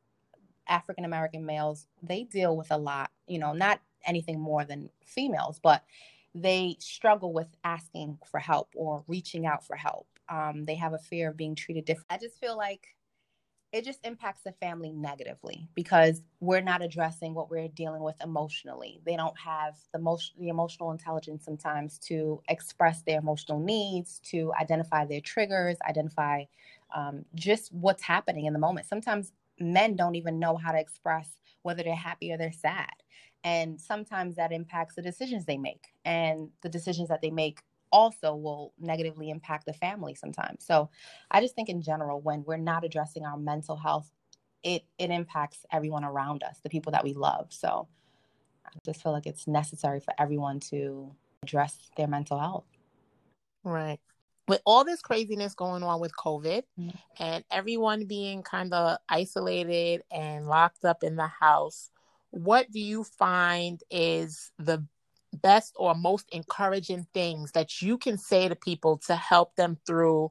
African 0.69 1.05
American 1.05 1.45
males, 1.45 1.87
they 2.03 2.25
deal 2.25 2.57
with 2.57 2.71
a 2.71 2.79
lot, 2.79 3.11
you 3.27 3.39
know, 3.39 3.53
not 3.53 3.81
anything 4.07 4.41
more 4.41 4.65
than 4.65 4.91
females, 5.05 5.61
but 5.63 5.85
they 6.35 6.77
struggle 6.81 7.33
with 7.33 7.49
asking 7.65 8.19
for 8.27 8.41
help 8.41 8.71
or 8.75 9.05
reaching 9.07 9.47
out 9.47 9.65
for 9.65 9.77
help. 9.77 10.07
Um, 10.29 10.65
they 10.65 10.75
have 10.75 10.93
a 10.95 10.99
fear 10.99 11.31
of 11.31 11.37
being 11.37 11.55
treated 11.55 11.85
different. 11.85 12.07
I 12.11 12.19
just 12.19 12.41
feel 12.41 12.57
like 12.57 12.95
it 13.75 13.85
just 13.85 14.07
impacts 14.07 14.43
the 14.43 14.53
family 14.53 14.93
negatively 14.93 15.69
because 15.75 16.23
we're 16.39 16.61
not 16.61 16.81
addressing 16.81 17.35
what 17.35 17.51
we're 17.51 17.67
dealing 17.67 18.03
with 18.03 18.15
emotionally. 18.23 19.01
They 19.05 19.17
don't 19.17 19.37
have 19.37 19.75
the 19.93 19.99
most 19.99 20.33
the 20.39 20.49
emotional 20.49 20.93
intelligence 20.93 21.45
sometimes 21.45 21.99
to 22.01 22.41
express 22.49 23.03
their 23.03 23.19
emotional 23.19 23.59
needs, 23.59 24.21
to 24.27 24.53
identify 24.61 25.05
their 25.05 25.21
triggers, 25.21 25.77
identify 25.89 26.45
um, 26.95 27.25
just 27.35 27.73
what's 27.73 28.03
happening 28.03 28.45
in 28.47 28.53
the 28.53 28.61
moment. 28.61 28.87
Sometimes 28.87 29.33
men 29.59 29.97
don't 29.97 30.15
even 30.15 30.39
know 30.39 30.57
how 30.57 30.71
to 30.71 30.79
express 30.79 31.31
whether 31.63 31.83
they're 31.83 31.97
happy 31.97 32.33
or 32.33 32.39
they're 32.39 32.53
sad. 32.53 32.93
And 33.45 33.81
sometimes 33.81 34.37
that 34.37 34.53
impacts 34.53 34.95
the 34.95 35.03
decisions 35.03 35.45
they 35.45 35.59
make. 35.59 35.93
And 36.05 36.51
the 36.63 36.69
decisions 36.69 37.09
that 37.11 37.21
they 37.21 37.31
make 37.31 37.61
also 37.93 38.35
will 38.35 38.73
negatively 38.81 39.31
impact 39.31 39.67
the 39.67 39.73
family 39.75 40.15
sometimes. 40.15 40.65
So 40.65 40.91
I 41.31 41.41
just 41.41 41.55
think 41.55 41.69
in 41.69 41.83
general, 41.83 42.21
when 42.21 42.43
we're 42.45 42.57
not 42.57 42.85
addressing 42.85 43.25
our 43.25 43.37
mental 43.37 43.77
health, 43.77 44.11
it 44.63 44.85
it 44.99 45.11
impacts 45.11 45.65
everyone 45.71 46.05
around 46.05 46.43
us, 46.43 46.59
the 46.63 46.71
people 46.71 46.91
that 46.93 47.05
we 47.05 47.13
love. 47.13 47.53
So 47.53 47.87
I 48.67 48.71
just 48.85 49.03
feel 49.03 49.13
like 49.13 49.27
it's 49.27 49.47
necessary 49.47 50.01
for 50.01 50.15
everyone 50.19 50.59
to 50.71 51.15
address 51.43 51.79
their 51.97 52.09
mental 52.09 52.39
health. 52.41 52.65
Right. 53.63 54.01
with 54.47 54.61
all 54.67 54.85
this 54.85 55.01
craziness 55.01 55.55
going 55.55 55.83
on 55.83 56.01
with 56.01 56.15
COVID 56.17 56.65
Mhm. 56.79 56.95
and 57.19 57.45
everyone 57.51 58.05
being 58.05 58.43
kind 58.43 58.75
of 58.75 58.99
isolated 59.09 60.03
and 60.11 60.47
locked 60.47 60.85
up 60.85 61.03
in 61.03 61.17
the 61.17 61.27
house, 61.27 61.91
what 62.35 62.71
do 62.73 62.81
you 62.81 63.05
find 63.05 63.81
is 63.91 64.51
the 64.59 64.85
best 65.33 65.75
or 65.77 65.95
most 65.95 66.29
encouraging 66.33 67.07
things 67.15 67.53
that 67.53 67.81
you 67.81 67.97
can 67.97 68.19
say 68.19 68.49
to 68.49 68.57
people 68.57 68.99
to 69.07 69.15
help 69.15 69.55
them 69.55 69.79
through 69.87 70.31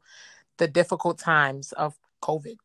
the 0.58 0.68
difficult 0.68 1.18
times 1.18 1.72
of 1.74 1.96
COVID? 2.22 2.58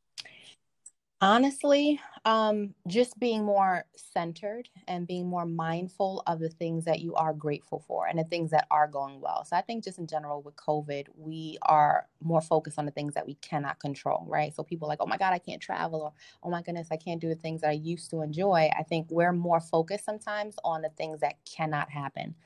Honestly, 1.21 2.01
um, 2.25 2.75
just 2.87 3.19
being 3.19 3.45
more 3.45 3.85
centered 3.97 4.69
and 4.87 5.05
being 5.05 5.27
more 5.27 5.45
mindful 5.45 6.23
of 6.29 6.39
the 6.39 6.49
things 6.49 6.85
that 6.85 7.01
you 7.01 7.13
are 7.17 7.33
grateful 7.35 7.81
for 7.89 8.07
and 8.07 8.17
the 8.17 8.25
things 8.25 8.53
that 8.53 8.69
are 8.71 8.87
going 8.87 9.21
well. 9.21 9.45
So 9.45 9.57
I 9.57 9.63
think 9.63 9.83
just 9.83 9.99
in 9.99 10.07
general 10.07 10.43
with 10.43 10.55
COVID, 10.55 11.07
we 11.17 11.59
are 11.63 12.07
more 12.23 12.41
focused 12.41 12.79
on 12.79 12.87
the 12.87 12.93
things 12.93 13.15
that 13.15 13.27
we 13.27 13.35
cannot 13.35 13.81
control, 13.81 14.27
right? 14.29 14.55
So 14.55 14.63
people 14.63 14.87
like, 14.87 15.01
oh 15.01 15.07
my 15.07 15.17
God, 15.17 15.33
I 15.33 15.41
can't 15.41 15.61
travel, 15.61 16.03
or 16.03 16.13
oh 16.45 16.51
my 16.51 16.63
goodness, 16.63 16.87
I 16.93 16.97
can't 16.97 17.21
do 17.21 17.29
the 17.29 17.35
things 17.35 17.63
that 17.63 17.71
I 17.71 17.73
used 17.73 18.11
to 18.11 18.23
enjoy. 18.23 18.71
I 18.79 18.85
think 18.85 19.09
we're 19.11 19.33
more 19.33 19.61
focused 19.61 20.05
sometimes 20.05 20.55
on 20.63 20.83
the 20.83 20.91
things 20.91 21.19
that 21.21 21.35
cannot 21.45 21.91
happen. 21.91 22.37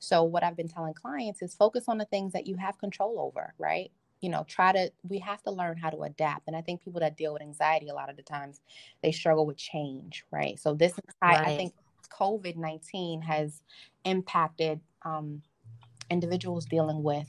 So 0.00 0.24
what 0.24 0.44
I've 0.44 0.56
been 0.56 0.68
telling 0.68 0.94
clients 0.94 1.42
is 1.42 1.54
focus 1.54 1.84
on 1.88 1.98
the 1.98 2.04
things 2.06 2.32
that 2.34 2.46
you 2.46 2.56
have 2.56 2.78
control 2.78 3.20
over, 3.20 3.54
right? 3.58 3.92
You 4.20 4.30
know 4.30 4.44
try 4.48 4.72
to 4.72 4.90
we 5.08 5.18
have 5.18 5.42
to 5.42 5.50
learn 5.50 5.76
how 5.76 5.90
to 5.90 6.02
adapt 6.02 6.46
and 6.46 6.56
i 6.56 6.60
think 6.60 6.82
people 6.82 7.00
that 7.00 7.16
deal 7.16 7.32
with 7.32 7.42
anxiety 7.42 7.88
a 7.88 7.94
lot 7.94 8.10
of 8.10 8.16
the 8.16 8.22
times 8.22 8.60
they 9.02 9.12
struggle 9.12 9.46
with 9.46 9.56
change 9.56 10.24
right? 10.30 10.58
So 10.58 10.74
this 10.74 10.98
I, 11.22 11.36
I 11.36 11.56
think 11.56 11.74
covid-19 12.10 13.22
has 13.24 13.62
impacted 14.04 14.80
um, 15.02 15.42
individuals 16.10 16.64
dealing 16.64 17.02
with 17.02 17.28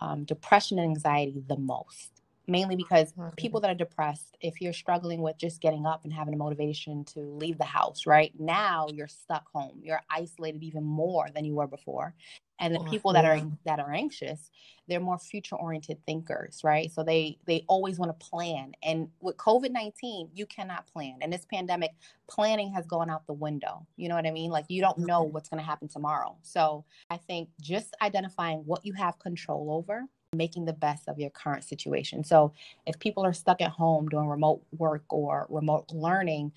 um, 0.00 0.24
depression 0.24 0.78
and 0.78 0.88
anxiety 0.88 1.42
the 1.48 1.56
most 1.56 2.17
mainly 2.48 2.76
because 2.76 3.14
Mhm. 3.16 3.30
people 3.36 3.60
that 3.60 3.70
are 3.70 3.74
depressed 3.74 4.36
if 4.40 4.60
you're 4.60 4.72
struggling 4.72 5.22
with 5.22 5.36
just 5.38 5.60
getting 5.60 5.86
up 5.86 6.04
and 6.04 6.12
having 6.12 6.34
a 6.34 6.36
motivation 6.36 7.04
to 7.04 7.20
leave 7.20 7.58
the 7.58 7.64
house 7.64 8.06
right 8.06 8.32
now 8.38 8.88
you're 8.92 9.08
stuck 9.08 9.48
home. 9.52 9.80
You're 9.82 10.02
isolated 10.10 10.62
even 10.64 10.84
more 10.84 11.28
than 11.34 11.44
you 11.44 11.54
were 11.54 11.68
before. 11.68 12.14
And 12.60 12.74
the 12.74 12.80
Oh, 12.80 12.80
people 12.80 13.12
that 13.12 13.24
are 13.24 13.38
that 13.66 13.78
are 13.78 13.92
anxious 13.92 14.50
they're 14.88 15.00
more 15.00 15.18
future 15.18 15.54
oriented 15.56 16.04
thinkers 16.06 16.62
right? 16.64 16.90
So 16.90 17.04
they 17.04 17.38
they 17.46 17.64
always 17.68 17.98
want 17.98 18.18
to 18.18 18.26
plan. 18.26 18.72
And 18.82 19.10
with 19.20 19.36
covid-19 19.36 20.30
you 20.34 20.46
cannot 20.46 20.86
plan. 20.88 21.18
And 21.22 21.32
this 21.32 21.46
pandemic 21.46 21.92
planning 22.28 22.72
has 22.72 22.86
gone 22.86 23.10
out 23.10 23.26
the 23.26 23.32
window. 23.34 23.86
You 23.96 24.08
know 24.08 24.16
what 24.16 24.26
i 24.26 24.30
mean? 24.32 24.50
Like 24.50 24.66
you 24.68 24.80
don't 24.80 24.98
know 24.98 25.22
what's 25.22 25.48
going 25.48 25.60
to 25.60 25.66
happen 25.66 25.88
tomorrow. 25.88 26.38
So 26.42 26.84
i 27.10 27.16
think 27.16 27.50
just 27.60 27.94
identifying 28.02 28.60
what 28.66 28.84
you 28.84 28.92
have 28.94 29.18
control 29.18 29.70
over 29.72 30.04
making 30.34 30.66
the 30.66 30.72
best 30.72 31.08
of 31.08 31.18
your 31.18 31.30
current 31.30 31.64
situation. 31.64 32.22
So 32.22 32.52
if 32.86 32.98
people 32.98 33.24
are 33.24 33.32
stuck 33.32 33.60
at 33.60 33.70
home 33.70 34.08
doing 34.08 34.26
remote 34.26 34.62
work 34.76 35.04
or 35.10 35.46
remote 35.48 35.90
learning 35.90 36.52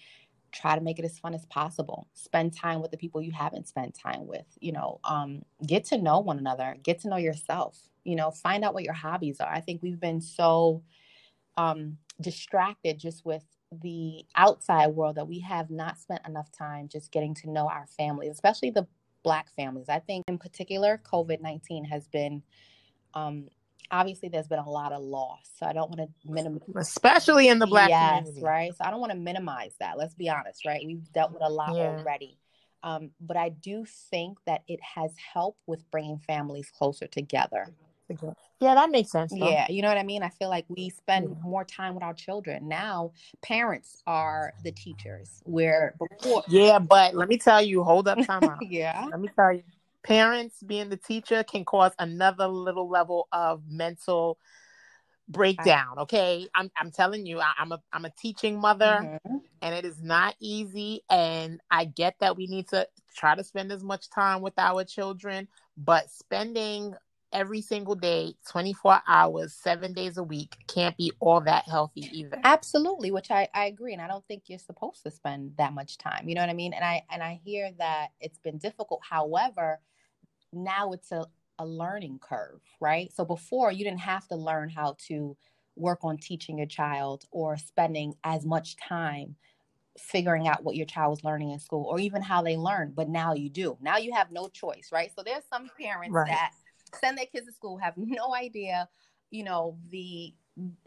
try 0.51 0.75
to 0.75 0.81
make 0.81 0.99
it 0.99 1.05
as 1.05 1.17
fun 1.17 1.33
as 1.33 1.45
possible. 1.45 2.09
Spend 2.13 2.53
time 2.53 2.81
with 2.81 2.91
the 2.91 2.97
people 2.97 3.21
you 3.21 3.31
haven't 3.31 3.69
spent 3.69 3.95
time 3.95 4.27
with 4.27 4.45
you 4.59 4.73
know 4.73 4.99
um, 5.05 5.43
get 5.65 5.85
to 5.85 5.97
know 5.97 6.19
one 6.19 6.37
another 6.37 6.75
get 6.83 6.99
to 6.99 7.07
know 7.07 7.15
yourself 7.15 7.79
you 8.03 8.17
know 8.17 8.31
find 8.31 8.65
out 8.65 8.73
what 8.73 8.83
your 8.83 8.93
hobbies 8.93 9.39
are. 9.39 9.49
I 9.49 9.61
think 9.61 9.81
we've 9.81 9.99
been 9.99 10.19
so 10.19 10.83
um, 11.55 11.97
distracted 12.19 12.99
just 12.99 13.25
with 13.25 13.45
the 13.81 14.25
outside 14.35 14.87
world 14.87 15.15
that 15.15 15.29
we 15.29 15.39
have 15.39 15.69
not 15.69 15.97
spent 15.97 16.19
enough 16.27 16.51
time 16.51 16.89
just 16.89 17.09
getting 17.11 17.33
to 17.33 17.49
know 17.49 17.69
our 17.69 17.87
families 17.87 18.31
especially 18.31 18.71
the 18.71 18.85
black 19.23 19.47
families. 19.55 19.87
I 19.87 19.99
think 19.99 20.25
in 20.27 20.37
particular 20.37 20.99
covid-19 21.09 21.87
has 21.87 22.09
been 22.09 22.43
um, 23.13 23.47
obviously 23.89 24.29
there's 24.29 24.47
been 24.47 24.59
a 24.59 24.69
lot 24.69 24.91
of 24.91 25.01
loss 25.01 25.49
so 25.57 25.65
i 25.65 25.73
don't 25.73 25.89
want 25.89 25.99
to 26.01 26.31
minimize 26.31 26.61
Especially 26.75 27.47
in 27.49 27.59
the 27.59 27.67
black 27.67 27.89
yes, 27.89 28.25
community. 28.25 28.41
right. 28.41 28.75
So 28.75 28.83
I 28.85 28.91
don't 28.91 28.99
want 28.99 29.11
to 29.11 29.17
minimize 29.17 29.73
that. 29.79 29.97
Let's 29.97 30.13
be 30.13 30.29
honest, 30.29 30.65
right? 30.65 30.81
We've 30.85 31.11
dealt 31.13 31.31
with 31.31 31.41
a 31.43 31.49
lot 31.49 31.75
Yeah. 31.75 31.83
already. 31.99 32.37
Um, 32.83 33.11
but 33.19 33.37
I 33.37 33.49
do 33.49 33.85
think 34.09 34.39
that 34.45 34.63
it 34.67 34.79
has 34.81 35.11
helped 35.33 35.61
with 35.67 35.89
bringing 35.91 36.17
families 36.19 36.69
closer 36.71 37.07
together. 37.07 37.67
Yeah, 38.59 38.75
that 38.75 38.89
makes 38.91 39.11
sense. 39.11 39.31
Though. 39.31 39.49
Yeah, 39.49 39.67
you 39.69 39.81
know 39.81 39.87
what 39.87 39.97
I 39.97 40.03
mean? 40.03 40.23
I 40.23 40.29
feel 40.29 40.49
like 40.49 40.65
we 40.67 40.89
spend 40.89 41.29
Yeah. 41.29 41.35
more 41.43 41.63
time 41.63 41.93
with 41.93 42.03
our 42.03 42.13
children. 42.13 42.67
Now, 42.67 43.11
parents 43.41 44.01
are 44.07 44.53
the 44.63 44.71
teachers, 44.71 45.41
where 45.45 45.95
before, 45.97 46.43
Yeah, 46.47 46.79
but 46.79 47.15
let 47.15 47.29
me 47.29 47.37
tell 47.37 47.61
you, 47.61 47.83
hold 47.83 48.07
up, 48.07 48.17
time 48.25 48.43
out. 48.43 48.57
yeah, 48.69 49.05
let 49.09 49.19
me 49.19 49.29
tell 49.35 49.53
you, 49.53 49.63
parents 50.03 50.61
being 50.63 50.89
the 50.89 50.97
teacher 50.97 51.43
can 51.43 51.65
cause 51.65 51.93
another 51.99 52.47
little 52.47 52.89
level 52.89 53.27
of 53.31 53.63
mental 53.69 54.37
breakdown. 55.27 55.99
Okay, 55.99 56.47
I'm 56.55 56.71
I'm 56.77 56.91
telling 56.91 57.25
you, 57.25 57.39
I, 57.39 57.53
I'm 57.57 57.71
a 57.71 57.81
I'm 57.93 58.05
a 58.05 58.11
teaching 58.11 58.59
mother, 58.59 59.19
Mhm. 59.25 59.41
and 59.61 59.75
it 59.75 59.85
is 59.85 60.01
not 60.01 60.35
easy. 60.39 61.01
And 61.09 61.61
I 61.69 61.85
get 61.85 62.15
that 62.19 62.37
we 62.37 62.47
need 62.47 62.67
to 62.69 62.87
try 63.15 63.35
to 63.35 63.43
spend 63.43 63.71
as 63.71 63.83
much 63.83 64.09
time 64.09 64.41
with 64.41 64.57
our 64.57 64.83
children, 64.83 65.47
but 65.77 66.09
spending 66.09 66.95
every 67.33 67.61
single 67.61 67.95
day, 67.95 68.33
24 68.49 69.01
hours, 69.07 69.53
seven 69.53 69.93
days 69.93 70.17
a 70.17 70.23
week, 70.23 70.57
can't 70.67 70.97
be 70.97 71.13
all 71.21 71.39
that 71.41 71.63
healthy 71.65 72.09
either. 72.11 72.37
Absolutely, 72.43 73.11
which 73.11 73.31
I, 73.31 73.47
I 73.53 73.65
agree, 73.65 73.93
and 73.93 74.01
I 74.01 74.07
don't 74.07 74.25
think 74.27 74.43
you're 74.47 74.59
supposed 74.59 75.03
to 75.03 75.11
spend 75.11 75.55
that 75.57 75.73
much 75.73 75.97
time. 75.97 76.27
You 76.27 76.35
know 76.35 76.41
what 76.41 76.49
I 76.49 76.53
mean? 76.53 76.73
And 76.73 76.83
I 76.83 77.05
and 77.09 77.23
I 77.23 77.39
hear 77.45 77.71
that 77.77 78.09
it's 78.19 78.39
been 78.39 78.57
difficult. 78.57 79.01
However, 79.09 79.79
now 80.53 80.91
it's 80.91 81.11
a, 81.11 81.25
a 81.59 81.65
learning 81.65 82.19
curve, 82.19 82.61
right? 82.79 83.11
So 83.13 83.25
before 83.25 83.71
you 83.71 83.83
didn't 83.83 83.99
have 84.01 84.27
to 84.29 84.35
learn 84.35 84.69
how 84.69 84.95
to 85.07 85.37
work 85.75 85.99
on 86.03 86.17
teaching 86.17 86.57
your 86.57 86.67
child 86.67 87.25
or 87.31 87.57
spending 87.57 88.13
as 88.23 88.45
much 88.45 88.75
time 88.77 89.35
figuring 89.99 90.47
out 90.47 90.63
what 90.63 90.75
your 90.75 90.85
child 90.85 91.11
was 91.11 91.23
learning 91.23 91.51
in 91.51 91.59
school 91.59 91.85
or 91.85 91.99
even 91.99 92.21
how 92.21 92.41
they 92.41 92.57
learn, 92.57 92.93
but 92.95 93.09
now 93.09 93.33
you 93.33 93.49
do. 93.49 93.77
Now 93.81 93.97
you 93.97 94.13
have 94.13 94.31
no 94.31 94.47
choice, 94.47 94.89
right? 94.91 95.11
So 95.15 95.23
there's 95.23 95.43
some 95.49 95.69
parents 95.79 96.13
Right. 96.13 96.27
that 96.27 96.51
send 96.95 97.17
their 97.17 97.25
kids 97.25 97.47
to 97.47 97.53
school 97.53 97.77
have 97.77 97.93
no 97.97 98.33
idea, 98.35 98.87
you 99.29 99.43
know, 99.43 99.77
the 99.89 100.33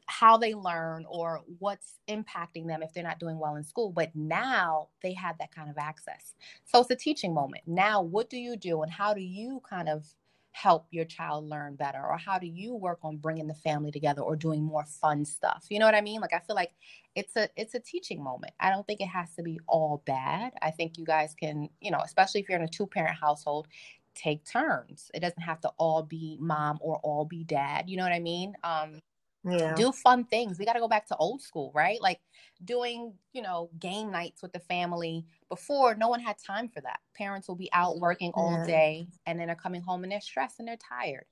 how 0.07 0.37
they 0.37 0.55
learn 0.55 1.07
or 1.09 1.43
what's 1.59 1.99
impacting 2.09 2.67
them 2.67 2.83
if 2.83 2.93
they're 2.93 3.03
not 3.03 3.19
doing 3.19 3.39
well 3.39 3.57
in 3.57 3.65
school. 3.65 3.91
But 3.91 4.15
now 4.15 4.89
they 5.03 5.15
have 5.15 5.39
that 5.39 5.55
kind 5.55 5.71
of 5.71 5.79
access. 5.79 6.35
So 6.65 6.81
it's 6.81 6.91
a 6.91 6.97
teaching 6.97 7.33
moment. 7.33 7.63
Now, 7.67 8.03
what 8.03 8.29
do 8.31 8.37
you 8.37 8.57
do 8.57 8.83
and 8.83 8.93
how 8.93 9.15
do 9.15 9.21
you 9.21 9.63
kind 9.69 9.89
of 9.89 10.07
help 10.53 10.87
your 10.91 11.05
child 11.05 11.49
learn 11.49 11.75
better? 11.75 11.99
Or 11.99 12.17
how 12.17 12.39
do 12.39 12.47
you 12.47 12.75
work 12.75 13.01
on 13.03 13.17
bringing 13.17 13.49
the 13.49 13.55
family 13.55 13.91
together 13.91 14.23
or 14.23 14.37
doing 14.37 14.63
more 14.63 14.85
fun 14.85 15.25
stuff? 15.25 15.67
You 15.69 15.81
know 15.81 15.87
what 15.87 15.97
I 15.97 16.01
mean? 16.01 16.21
Like, 16.21 16.33
I 16.33 16.39
feel 16.39 16.57
like 16.57 16.73
it's 17.15 17.37
a 17.37 17.49
it's 17.57 17.75
a 17.75 17.81
teaching 17.81 18.23
moment. 18.23 18.53
I 18.61 18.71
don't 18.71 18.87
think 18.87 19.01
it 19.01 19.09
has 19.09 19.35
to 19.37 19.43
be 19.43 19.59
all 19.67 20.03
bad. 20.07 20.53
I 20.63 20.71
think 20.71 20.97
you 20.97 21.05
guys 21.05 21.35
can, 21.35 21.69
you 21.81 21.91
know, 21.91 22.01
especially 22.05 22.41
if 22.41 22.49
you're 22.49 22.59
in 22.59 22.65
a 22.65 22.69
two 22.69 22.87
parent 22.87 23.17
household, 23.21 23.69
take 24.15 24.45
turns. 24.45 25.11
It 25.13 25.21
doesn't 25.21 25.43
have 25.43 25.61
to 25.63 25.71
all 25.77 26.03
be 26.03 26.39
mom 26.41 26.79
or 26.81 26.99
all 27.03 27.25
be 27.25 27.45
dad. 27.45 27.89
You 27.89 27.97
know 27.97 28.05
what 28.05 28.13
I 28.13 28.21
mean? 28.21 28.55
Um, 28.63 29.01
Yeah. 29.45 29.75
do 29.77 29.93
fun 29.93 30.25
things. 30.25 30.59
We 30.59 30.65
got 30.65 30.75
to 30.75 30.81
go 30.81 30.89
back 30.89 31.07
to 31.09 31.17
old 31.17 31.43
school, 31.43 31.71
right? 31.75 32.01
Like 32.01 32.21
doing, 32.65 33.15
you 33.33 33.43
know, 33.43 33.71
game 33.79 34.11
nights 34.11 34.43
with 34.43 34.53
the 34.53 34.61
family. 34.61 35.25
Before, 35.49 35.95
no 35.95 36.09
one 36.09 36.21
had 36.21 36.37
time 36.39 36.69
for 36.69 36.81
that. 36.81 37.01
Parents 37.15 37.49
will 37.49 37.57
be 37.57 37.71
out 37.73 37.99
working 38.01 38.33
all 38.35 38.63
day 38.67 39.09
and 39.27 39.39
then 39.39 39.47
they're 39.47 39.57
coming 39.57 39.83
home 39.83 40.03
and 40.03 40.13
they're 40.13 40.21
stressed 40.21 40.59
and 40.59 40.69
they're 40.69 40.77
tired. 40.77 41.27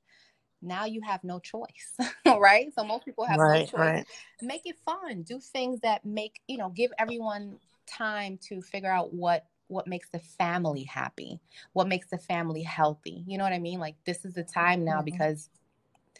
Now 0.60 0.84
you 0.84 1.00
have 1.02 1.24
no 1.24 1.40
choice, 1.40 1.96
right? 2.26 2.72
So 2.74 2.84
most 2.84 3.04
people 3.04 3.24
have 3.24 3.42
no 3.42 3.62
choice. 3.64 3.72
right. 3.78 4.06
Make 4.40 4.62
it 4.64 4.76
fun. 4.84 5.22
Do 5.22 5.40
things 5.40 5.80
that 5.80 6.04
make, 6.04 6.40
you 6.46 6.56
know, 6.56 6.68
give 6.70 6.92
everyone 6.98 7.58
time 7.86 8.38
to 8.48 8.62
figure 8.62 8.90
out 8.90 9.12
what 9.12 9.46
what 9.68 9.86
makes 9.86 10.10
the 10.10 10.18
family 10.18 10.82
happy, 10.84 11.40
what 11.72 11.88
makes 11.88 12.08
the 12.10 12.18
family 12.18 12.62
healthy. 12.62 13.24
You 13.26 13.38
know 13.38 13.44
what 13.44 13.54
I 13.54 13.58
mean? 13.58 13.80
Like 13.80 13.96
this 14.04 14.24
is 14.24 14.34
the 14.34 14.44
time 14.44 14.84
now 14.84 15.00
Mhm. 15.00 15.06
because 15.06 15.48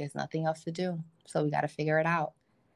there's 0.03 0.15
nothing 0.17 0.47
else 0.47 0.65
to 0.65 0.73
do. 0.73 0.99
So 1.27 1.45
we 1.45 1.51
got 1.51 1.61
to 1.61 1.69
figure 1.69 2.01
it 2.01 2.07
out. 2.07 2.33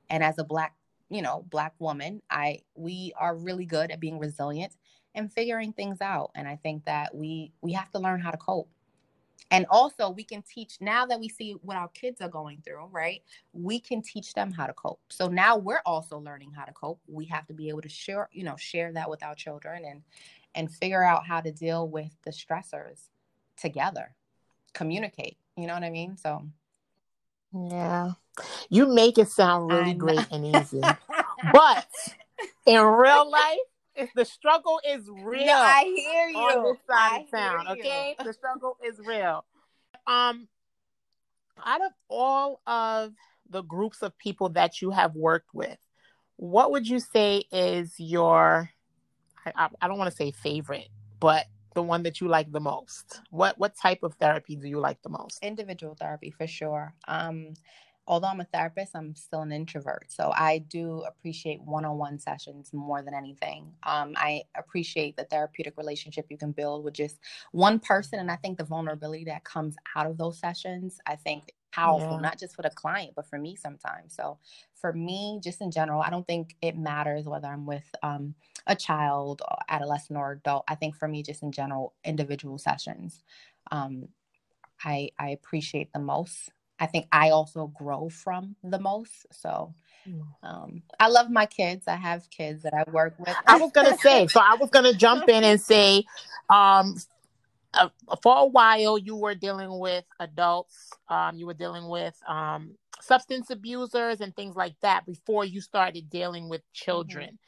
And 0.09 0.23
as 0.23 0.39
a 0.39 0.45
black, 0.45 0.75
you 1.09 1.23
know, 1.23 1.45
black 1.51 1.75
woman, 1.81 2.23
I 2.31 2.61
we 2.77 3.13
are 3.19 3.37
really 3.37 3.67
good 3.67 3.91
at 3.91 3.99
being 3.99 4.21
resilient 4.21 4.77
and 5.17 5.33
figuring 5.33 5.73
things 5.73 6.01
out. 6.01 6.31
And 6.37 6.47
I 6.47 6.57
think 6.57 6.85
that 6.85 7.13
we 7.13 7.53
we 7.63 7.73
have 7.73 7.91
to 7.91 7.99
learn 7.99 8.21
how 8.21 8.31
to 8.31 8.37
cope. 8.37 8.69
And 9.51 9.67
also 9.71 10.11
we 10.11 10.23
can 10.23 10.43
teach 10.43 10.79
now 10.81 11.05
that 11.07 11.19
we 11.19 11.29
see 11.29 11.57
what 11.63 11.77
our 11.77 11.89
kids 11.89 12.21
are 12.21 12.29
going 12.29 12.63
through, 12.65 12.87
right? 12.93 13.23
We 13.53 13.81
can 13.81 14.03
teach 14.03 14.33
them 14.33 14.53
how 14.53 14.67
to 14.67 14.73
cope. 14.73 15.01
So 15.09 15.27
now 15.27 15.57
we're 15.57 15.83
also 15.85 16.19
learning 16.19 16.53
how 16.57 16.65
to 16.65 16.73
cope. 16.73 17.01
We 17.09 17.25
have 17.27 17.47
to 17.47 17.55
be 17.55 17.69
able 17.69 17.83
to 17.83 17.89
share, 17.89 18.29
you 18.33 18.45
know, 18.45 18.57
share 18.57 18.93
that 18.93 19.11
with 19.11 19.25
our 19.25 19.35
children 19.35 19.85
and 19.85 20.03
and 20.55 20.73
figure 20.73 21.03
out 21.03 21.27
how 21.27 21.41
to 21.41 21.51
deal 21.51 21.89
with 21.89 22.11
the 22.25 22.31
stressors 22.31 23.09
together. 23.57 24.15
Communicate. 24.73 25.37
You 25.57 25.67
know 25.67 25.75
what 25.75 25.83
I 25.83 25.91
mean? 25.91 26.17
So 26.17 26.47
Yeah. 27.71 28.13
You 28.69 28.87
make 28.93 29.19
it 29.19 29.29
sound 29.29 29.71
really 29.71 29.91
I 29.91 29.93
know. 29.93 29.99
great 29.99 30.27
and 30.31 30.45
easy. 30.57 30.83
but 31.53 31.87
in 32.67 32.81
real 32.83 33.31
life, 33.31 33.59
if 33.95 34.11
the 34.15 34.25
struggle 34.27 34.81
is 34.87 35.09
real 35.11 35.47
No, 35.47 35.55
I 35.55 35.85
hear 35.97 36.29
you. 36.29 36.37
on 36.37 36.65
this 36.65 36.77
side 36.87 37.13
I 37.13 37.19
of 37.21 37.31
town, 37.31 37.69
okay? 37.79 38.17
The 38.23 38.33
struggle 38.33 38.77
is 38.85 38.99
real. 38.99 39.45
Um 40.07 40.49
Out 41.65 41.81
of 41.81 41.93
all 42.09 42.61
of 42.67 43.13
the 43.49 43.63
groups 43.63 44.03
of 44.03 44.17
people 44.19 44.51
that 44.51 44.83
you 44.83 44.91
have 44.91 45.15
worked 45.15 45.55
with, 45.55 45.79
what 46.37 46.71
would 46.73 46.87
you 46.87 47.01
say 47.01 47.45
is 47.51 47.95
your 47.99 48.71
I, 49.47 49.69
I 49.81 49.89
don't 49.89 49.97
want 49.99 50.11
to 50.11 50.17
say 50.17 50.33
favorite, 50.33 50.89
but 51.21 51.47
the 51.77 51.83
one 51.83 52.03
that 52.03 52.21
you 52.21 52.27
like 52.27 52.51
the 52.51 52.61
most? 52.61 53.21
What 53.31 53.57
what 53.59 53.77
type 53.77 54.03
of 54.03 54.15
therapy 54.15 54.57
do 54.57 54.67
you 54.67 54.81
like 54.81 55.01
the 55.03 55.11
most? 55.11 55.39
Individual 55.43 55.95
therapy 55.95 56.31
for 56.31 56.47
sure. 56.47 56.95
Um, 57.07 57.55
although 58.07 58.29
I'm 58.29 58.41
a 58.41 58.45
therapist, 58.45 58.97
I'm 58.97 59.15
still 59.15 59.43
an 59.43 59.53
introvert. 59.53 60.07
So 60.09 60.33
I 60.35 60.59
do 60.59 61.03
appreciate 61.07 61.61
one 61.61 61.85
on 61.85 61.99
one 61.99 62.19
sessions 62.19 62.71
more 62.73 63.03
than 63.03 63.15
anything. 63.15 63.73
Um, 63.83 64.15
I 64.17 64.45
appreciate 64.57 65.17
the 65.17 65.25
therapeutic 65.25 65.77
relationship 65.77 66.27
you 66.31 66.39
can 66.39 66.53
build 66.53 66.83
with 66.83 66.95
just 66.95 67.19
one 67.53 67.79
person. 67.79 68.21
And 68.21 68.31
I 68.31 68.37
think 68.37 68.57
the 68.57 68.65
vulnerability 68.65 69.25
that 69.25 69.45
comes 69.45 69.77
out 69.95 70.07
of 70.07 70.17
those 70.17 70.39
sessions, 70.39 70.99
I 71.07 71.17
think 71.17 71.53
powerful, 71.73 72.13
yeah. 72.13 72.21
not 72.21 72.39
just 72.39 72.55
for 72.55 72.63
the 72.63 72.71
client, 72.71 73.13
but 73.15 73.27
for 73.27 73.39
me 73.39 73.57
sometimes. 73.57 74.15
So 74.15 74.39
for 74.75 74.93
me, 74.93 75.41
just 75.43 75.61
in 75.61 75.71
general, 75.71 76.03
I 76.03 76.11
don't 76.11 76.27
think 76.27 76.57
it 76.63 76.77
matters 76.77 77.27
whether 77.27 77.49
I'm 77.49 77.67
with 77.67 77.89
um, 78.03 78.35
a 78.67 78.75
child, 78.75 79.43
or 79.49 79.59
adolescent, 79.69 80.19
or 80.19 80.33
adult. 80.33 80.65
I 80.69 80.75
think 80.75 80.97
for 80.97 81.09
me, 81.09 81.23
just 81.23 81.43
in 81.43 81.53
general, 81.53 81.95
individual 82.05 82.59
sessions, 82.59 83.23
um, 83.71 84.09
I, 84.85 85.11
I 85.19 85.31
appreciate 85.31 85.93
the 85.93 86.01
most. 86.01 86.51
I 86.79 86.87
think 86.87 87.07
I 87.11 87.31
also 87.31 87.69
grow 87.69 88.09
from 88.09 88.57
the 88.63 88.79
most. 88.79 89.27
So 89.33 89.75
mm. 90.09 90.23
um, 90.43 90.83
I 91.01 91.09
love 91.09 91.31
my 91.31 91.47
kids. 91.47 91.89
I 91.89 91.97
have 91.97 92.29
kids 92.31 92.63
that 92.65 92.75
I 92.75 92.89
work 92.91 93.15
with. 93.19 93.35
I 93.47 93.57
was 93.57 93.73
gonna 93.73 93.97
say, 93.99 94.27
so 94.27 94.41
I 94.41 94.57
was 94.57 94.71
gonna 94.71 94.93
jump 94.93 95.29
in 95.29 95.43
and 95.43 95.61
say, 95.73 96.05
um, 96.51 96.97
uh, 97.77 97.89
for 98.23 98.37
a 98.39 98.47
while 98.47 98.99
you 98.99 99.17
were 99.17 99.35
dealing 99.35 99.79
with 99.79 100.05
adults, 100.21 100.91
um, 101.09 101.37
you 101.37 101.47
were 101.47 101.55
dealing 101.55 101.89
with 101.89 102.15
um, 102.29 102.77
substance 103.01 103.51
abusers 103.51 104.21
and 104.21 104.35
things 104.35 104.57
like 104.57 104.75
that 104.83 105.07
before 105.07 105.45
you 105.45 105.61
started 105.61 106.11
dealing 106.11 106.49
with 106.49 106.63
children. 106.73 107.39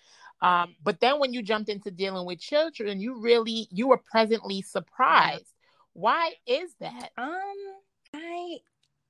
Mm-hmm. 0.42 0.46
Um, 0.46 0.76
but 0.82 1.00
then 1.00 1.18
when 1.18 1.32
you 1.32 1.42
jumped 1.42 1.68
into 1.68 1.90
dealing 1.90 2.26
with 2.26 2.38
children, 2.38 3.00
you 3.00 3.20
really 3.20 3.66
you 3.70 3.88
were 3.88 3.98
presently 3.98 4.62
surprised. 4.62 5.52
Why 5.94 6.32
is 6.46 6.74
that? 6.80 7.10
Um, 7.16 7.54
I 8.14 8.58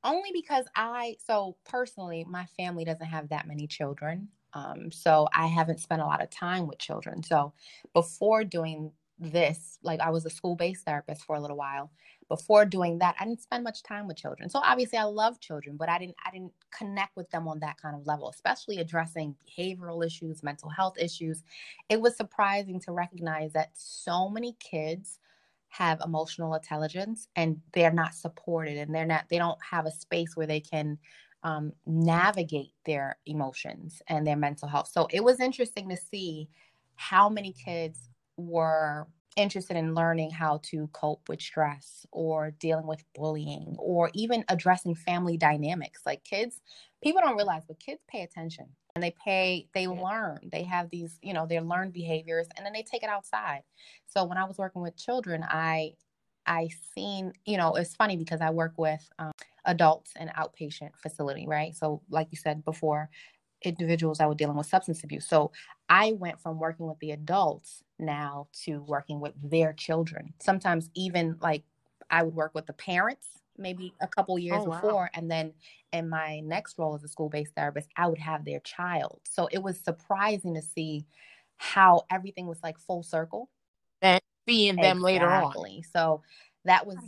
only 0.04 0.30
because 0.32 0.64
I 0.74 1.16
so 1.26 1.56
personally 1.64 2.24
my 2.28 2.46
family 2.56 2.84
doesn't 2.84 3.06
have 3.06 3.28
that 3.28 3.46
many 3.46 3.66
children. 3.66 4.28
Um, 4.54 4.90
so 4.90 5.28
I 5.34 5.46
haven't 5.46 5.80
spent 5.80 6.00
a 6.00 6.06
lot 6.06 6.22
of 6.22 6.30
time 6.30 6.66
with 6.66 6.78
children. 6.78 7.22
So 7.22 7.52
before 7.92 8.44
doing 8.44 8.92
this, 9.18 9.78
like 9.82 10.00
I 10.00 10.10
was 10.10 10.24
a 10.26 10.30
school-based 10.30 10.84
therapist 10.84 11.24
for 11.24 11.36
a 11.36 11.40
little 11.40 11.56
while. 11.56 11.90
Before 12.28 12.64
doing 12.64 12.98
that, 12.98 13.16
I 13.18 13.24
didn't 13.24 13.40
spend 13.40 13.64
much 13.64 13.82
time 13.82 14.06
with 14.06 14.16
children. 14.16 14.48
So 14.50 14.60
obviously 14.62 14.98
I 14.98 15.04
love 15.04 15.40
children, 15.40 15.76
but 15.76 15.88
I 15.88 15.98
didn't 15.98 16.16
I 16.24 16.30
didn't 16.30 16.52
connect 16.70 17.16
with 17.16 17.30
them 17.30 17.48
on 17.48 17.58
that 17.60 17.80
kind 17.80 17.96
of 17.96 18.06
level, 18.06 18.28
especially 18.28 18.78
addressing 18.78 19.34
behavioral 19.46 20.04
issues, 20.04 20.42
mental 20.42 20.68
health 20.68 20.98
issues. 20.98 21.42
It 21.88 22.00
was 22.00 22.16
surprising 22.16 22.80
to 22.80 22.92
recognize 22.92 23.52
that 23.54 23.70
so 23.74 24.28
many 24.28 24.56
kids 24.60 25.20
have 25.68 26.00
emotional 26.04 26.54
intelligence 26.54 27.28
and 27.36 27.60
they're 27.72 27.92
not 27.92 28.14
supported 28.14 28.78
and 28.78 28.94
they're 28.94 29.06
not 29.06 29.24
they 29.30 29.38
don't 29.38 29.58
have 29.62 29.86
a 29.86 29.90
space 29.90 30.36
where 30.36 30.46
they 30.46 30.60
can 30.60 30.98
um, 31.44 31.72
navigate 31.86 32.72
their 32.84 33.18
emotions 33.26 34.02
and 34.08 34.26
their 34.26 34.36
mental 34.36 34.66
health 34.66 34.90
so 34.92 35.06
it 35.10 35.22
was 35.22 35.40
interesting 35.40 35.88
to 35.88 35.96
see 35.96 36.48
how 36.96 37.28
many 37.28 37.52
kids 37.52 38.08
were 38.38 39.06
interested 39.36 39.76
in 39.76 39.94
learning 39.94 40.30
how 40.30 40.60
to 40.64 40.88
cope 40.88 41.28
with 41.28 41.40
stress 41.40 42.04
or 42.10 42.50
dealing 42.58 42.86
with 42.86 43.04
bullying 43.14 43.76
or 43.78 44.10
even 44.14 44.44
addressing 44.48 44.94
family 44.94 45.36
dynamics. 45.36 46.02
Like 46.04 46.24
kids 46.24 46.60
people 47.02 47.20
don't 47.22 47.36
realize 47.36 47.62
but 47.66 47.78
kids 47.78 48.02
pay 48.08 48.22
attention 48.22 48.66
and 48.94 49.02
they 49.02 49.14
pay 49.24 49.68
they 49.74 49.86
learn. 49.86 50.40
They 50.50 50.64
have 50.64 50.90
these 50.90 51.18
you 51.22 51.32
know 51.32 51.46
their 51.46 51.60
learned 51.60 51.92
behaviors 51.92 52.48
and 52.56 52.66
then 52.66 52.72
they 52.72 52.82
take 52.82 53.02
it 53.02 53.08
outside. 53.08 53.62
So 54.06 54.24
when 54.24 54.38
i 54.38 54.44
was 54.44 54.58
working 54.58 54.82
with 54.82 54.96
children 54.96 55.44
i 55.48 55.92
i 56.46 56.68
seen 56.94 57.32
you 57.44 57.56
know 57.58 57.74
it's 57.74 57.94
funny 57.94 58.16
because 58.16 58.40
i 58.40 58.50
work 58.50 58.72
with 58.76 59.06
um, 59.18 59.32
adults 59.66 60.12
in 60.18 60.28
outpatient 60.28 60.90
facility 60.96 61.46
right? 61.46 61.74
So 61.76 62.02
like 62.10 62.28
you 62.30 62.38
said 62.38 62.64
before 62.64 63.08
individuals 63.62 64.18
that 64.18 64.28
were 64.28 64.34
dealing 64.36 64.56
with 64.56 64.66
substance 64.66 65.04
abuse. 65.04 65.28
So 65.28 65.52
i 65.88 66.12
went 66.12 66.40
from 66.40 66.58
working 66.58 66.86
with 66.88 66.98
the 66.98 67.12
adults 67.12 67.84
now 67.98 68.46
to 68.52 68.82
working 68.82 69.20
with 69.20 69.34
their 69.42 69.72
children 69.72 70.32
sometimes 70.40 70.90
even 70.94 71.36
like 71.40 71.62
i 72.10 72.22
would 72.22 72.34
work 72.34 72.54
with 72.54 72.66
the 72.66 72.72
parents 72.72 73.26
maybe 73.56 73.92
a 74.00 74.06
couple 74.06 74.38
years 74.38 74.62
oh, 74.62 74.70
before 74.70 74.92
wow. 74.92 75.08
and 75.14 75.30
then 75.30 75.52
in 75.92 76.08
my 76.08 76.40
next 76.40 76.78
role 76.78 76.94
as 76.94 77.02
a 77.02 77.08
school-based 77.08 77.52
therapist 77.54 77.88
i 77.96 78.06
would 78.06 78.18
have 78.18 78.44
their 78.44 78.60
child 78.60 79.20
so 79.28 79.48
it 79.50 79.62
was 79.62 79.78
surprising 79.78 80.54
to 80.54 80.62
see 80.62 81.04
how 81.56 82.02
everything 82.10 82.46
was 82.46 82.62
like 82.62 82.78
full 82.78 83.02
circle 83.02 83.50
and 84.00 84.20
seeing 84.48 84.76
them 84.76 84.98
exactly. 84.98 85.12
later 85.12 85.28
on 85.28 85.82
so 85.92 86.22
that 86.64 86.86
was 86.86 86.98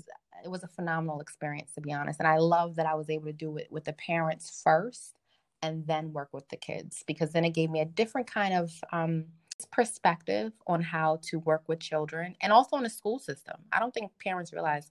it 0.42 0.50
was 0.50 0.64
a 0.64 0.68
phenomenal 0.68 1.20
experience 1.20 1.72
to 1.72 1.80
be 1.80 1.92
honest 1.92 2.18
and 2.18 2.28
i 2.28 2.36
love 2.36 2.74
that 2.74 2.86
i 2.86 2.94
was 2.94 3.08
able 3.08 3.26
to 3.26 3.32
do 3.32 3.56
it 3.56 3.68
with 3.70 3.84
the 3.84 3.92
parents 3.92 4.60
first 4.64 5.14
and 5.62 5.86
then 5.86 6.12
work 6.12 6.28
with 6.32 6.48
the 6.48 6.56
kids 6.56 7.04
because 7.06 7.32
then 7.32 7.44
it 7.44 7.50
gave 7.50 7.70
me 7.70 7.80
a 7.80 7.84
different 7.84 8.26
kind 8.26 8.54
of 8.54 8.72
um, 8.92 9.26
perspective 9.66 10.52
on 10.66 10.82
how 10.82 11.18
to 11.22 11.38
work 11.40 11.62
with 11.66 11.80
children 11.80 12.34
and 12.40 12.52
also 12.52 12.76
in 12.76 12.82
the 12.82 12.90
school 12.90 13.18
system 13.18 13.56
i 13.72 13.78
don't 13.78 13.94
think 13.94 14.10
parents 14.18 14.52
realize 14.52 14.90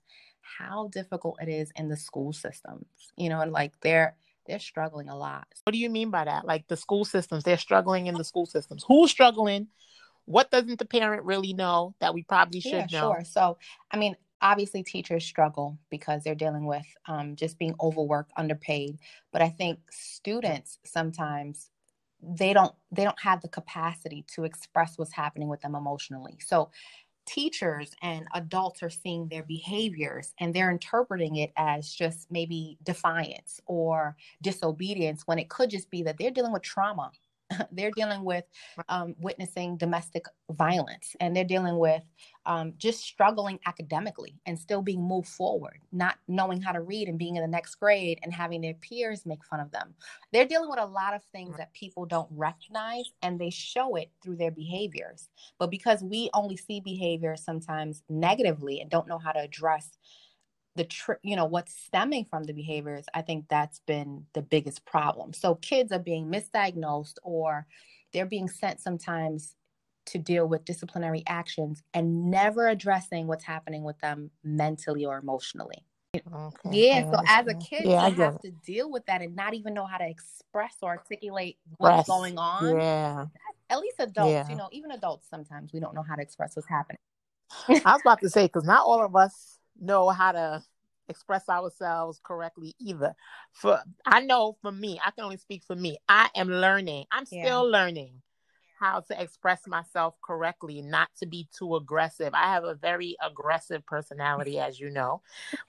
how 0.58 0.90
difficult 0.92 1.38
it 1.42 1.50
is 1.50 1.72
in 1.76 1.90
the 1.90 1.98
school 1.98 2.34
systems, 2.34 2.86
you 3.18 3.30
know, 3.30 3.42
and 3.42 3.52
like 3.52 3.74
they're 3.82 4.16
they're 4.48 4.60
struggling 4.60 5.10
a 5.10 5.18
lot. 5.18 5.48
What 5.64 5.74
do 5.74 5.80
you 5.80 5.90
mean 5.90 6.10
by 6.10 6.26
that? 6.26 6.46
Like 6.46 6.68
the 6.68 6.78
school 6.78 7.06
systems, 7.06 7.44
they're 7.44 7.58
struggling 7.58 8.08
in 8.08 8.16
the 8.16 8.24
school 8.24 8.48
systems. 8.48 8.84
Who's 8.88 9.12
struggling? 9.12 9.68
What 10.26 10.50
doesn't 10.50 10.80
the 10.80 10.86
parent 10.86 11.24
really 11.24 11.54
know 11.54 11.94
that 12.00 12.14
we 12.14 12.24
probably 12.24 12.60
should 12.60 12.92
yeah, 12.92 13.00
know? 13.00 13.14
Sure. 13.14 13.24
So, 13.26 13.58
I 13.92 13.98
mean, 13.98 14.16
obviously 14.42 14.82
teachers 14.82 15.24
struggle 15.24 15.78
because 15.92 16.24
they're 16.24 16.34
dealing 16.34 16.66
with 16.66 16.86
um, 17.08 17.36
just 17.36 17.60
being 17.60 17.76
overworked, 17.80 18.32
underpaid. 18.38 18.98
But 19.32 19.44
I 19.44 19.50
think 19.50 19.80
students 19.92 20.80
sometimes 20.84 21.70
they 22.22 22.54
don't 22.54 22.74
they 22.92 23.04
don't 23.04 23.20
have 23.20 23.42
the 23.42 23.48
capacity 23.48 24.26
to 24.36 24.44
express 24.44 24.98
what's 24.98 25.14
happening 25.14 25.48
with 25.48 25.62
them 25.62 25.76
emotionally. 25.76 26.38
So 26.46 26.70
teachers 27.26 27.92
and 28.02 28.28
adults 28.34 28.82
are 28.82 28.90
seeing 28.90 29.28
their 29.28 29.44
behaviors 29.44 30.34
and 30.40 30.54
they're 30.54 30.72
interpreting 30.72 31.36
it 31.38 31.52
as 31.56 31.94
just 31.94 32.32
maybe 32.32 32.78
defiance 32.84 33.62
or 33.68 34.18
disobedience 34.42 35.24
when 35.28 35.38
it 35.38 35.48
could 35.48 35.70
just 35.70 35.92
be 35.92 36.02
that 36.04 36.18
they're 36.18 36.32
dealing 36.32 36.52
with 36.52 36.64
trauma 36.64 37.12
they're 37.72 37.92
dealing 37.92 38.24
with 38.24 38.44
um, 38.90 39.16
witnessing 39.20 39.78
domestic 39.78 40.26
violence 40.52 41.16
and 41.20 41.36
they're 41.36 41.44
dealing 41.44 41.78
with 41.78 42.04
um, 42.46 42.74
just 42.78 43.02
struggling 43.02 43.60
academically 43.66 44.36
and 44.46 44.58
still 44.58 44.82
being 44.82 45.02
moved 45.02 45.28
forward, 45.28 45.80
not 45.92 46.16
knowing 46.28 46.62
how 46.62 46.72
to 46.72 46.82
read 46.82 47.08
and 47.08 47.18
being 47.18 47.36
in 47.36 47.42
the 47.42 47.48
next 47.48 47.76
grade 47.76 48.20
and 48.24 48.34
having 48.34 48.62
their 48.62 48.74
peers 48.76 49.26
make 49.26 49.44
fun 49.46 49.60
of 49.60 49.72
them. 49.72 49.94
They're 50.32 50.48
dealing 50.48 50.70
with 50.70 50.80
a 50.80 50.86
lot 50.86 51.14
of 51.14 51.24
things 51.26 51.58
that 51.58 51.74
people 51.74 52.06
don't 52.06 52.30
recognize 52.32 53.06
and 53.22 53.40
they 53.40 53.50
show 53.50 53.96
it 53.96 54.12
through 54.24 54.38
their 54.38 54.52
behaviors. 54.52 55.30
But 55.58 55.72
because 55.72 56.04
we 56.04 56.30
only 56.34 56.58
see 56.58 56.80
behavior 56.80 57.36
sometimes 57.36 58.04
negatively 58.10 58.82
and 58.82 58.90
don't 58.90 59.08
know 59.08 59.20
how 59.20 59.32
to 59.32 59.40
address 59.40 59.98
the 60.80 60.86
tr- 60.86 61.20
you 61.24 61.36
know 61.36 61.44
what's 61.44 61.76
stemming 61.76 62.24
from 62.24 62.46
the 62.46 62.54
behaviors 62.54 63.04
i 63.14 63.22
think 63.22 63.46
that's 63.50 63.80
been 63.80 64.26
the 64.34 64.42
biggest 64.42 64.86
problem. 64.86 65.34
So 65.34 65.56
kids 65.56 65.92
are 65.92 66.00
being 66.00 66.32
misdiagnosed 66.32 67.16
or 67.24 67.68
they're 68.14 68.26
being 68.26 68.48
sent 68.48 68.80
sometimes 68.80 69.56
to 70.08 70.18
deal 70.18 70.48
with 70.48 70.66
disciplinary 70.66 71.24
actions 71.28 71.84
and 71.94 72.32
never 72.32 72.68
addressing 72.68 73.28
what's 73.28 73.44
happening 73.44 73.84
with 73.84 74.00
them 74.00 74.32
mentally 74.44 75.06
or 75.06 75.18
emotionally. 75.18 75.86
Okay. 76.16 76.70
yeah 76.72 77.12
so 77.12 77.22
as 77.28 77.46
a 77.46 77.54
kid 77.54 77.84
yeah, 77.86 78.08
you 78.08 78.16
have 78.16 78.42
to 78.42 78.50
deal 78.66 78.90
with 78.90 79.06
that 79.06 79.22
and 79.22 79.36
not 79.36 79.54
even 79.54 79.76
know 79.76 79.86
how 79.86 79.98
to 79.98 80.10
express 80.10 80.76
or 80.82 80.90
articulate 80.90 81.58
what's 81.78 82.08
going 82.08 82.38
on. 82.38 82.80
Yeah. 82.80 83.26
At 83.70 83.80
least 83.80 83.98
adults 84.00 84.32
yeah. 84.32 84.50
you 84.50 84.56
know 84.56 84.70
even 84.72 84.92
adults 84.92 85.28
sometimes 85.30 85.72
we 85.74 85.80
don't 85.80 85.94
know 85.94 86.06
how 86.08 86.16
to 86.16 86.22
express 86.22 86.56
what's 86.56 86.70
happening. 86.70 87.00
I 87.68 87.94
was 87.94 88.02
about 88.02 88.22
to 88.22 88.30
say 88.30 88.46
because 88.46 88.64
not 88.64 88.86
all 88.86 89.04
of 89.04 89.16
us 89.16 89.60
know 89.80 90.10
how 90.10 90.32
to 90.32 90.64
express 91.10 91.50
ourselves 91.50 92.20
correctly 92.24 92.76
either. 92.80 93.16
For 93.52 93.82
I 94.06 94.22
know 94.22 94.58
for 94.62 94.72
me, 94.72 95.00
I 95.04 95.12
can 95.12 95.26
only 95.26 95.38
speak 95.38 95.64
for 95.66 95.76
me. 95.76 95.98
I 96.08 96.30
am 96.36 96.50
learning. 96.50 97.06
I'm 97.12 97.26
yeah. 97.32 97.46
still 97.46 97.70
learning 97.70 98.22
how 98.80 99.02
to 99.02 99.22
express 99.22 99.68
myself 99.68 100.16
correctly, 100.24 100.82
not 100.82 101.10
to 101.20 101.26
be 101.26 101.48
too 101.58 101.76
aggressive. 101.76 102.34
I 102.34 102.54
have 102.54 102.64
a 102.64 102.76
very 102.76 103.18
aggressive 103.22 103.86
personality, 103.86 104.58
as 104.58 104.80
you 104.80 104.90
know, 104.90 105.22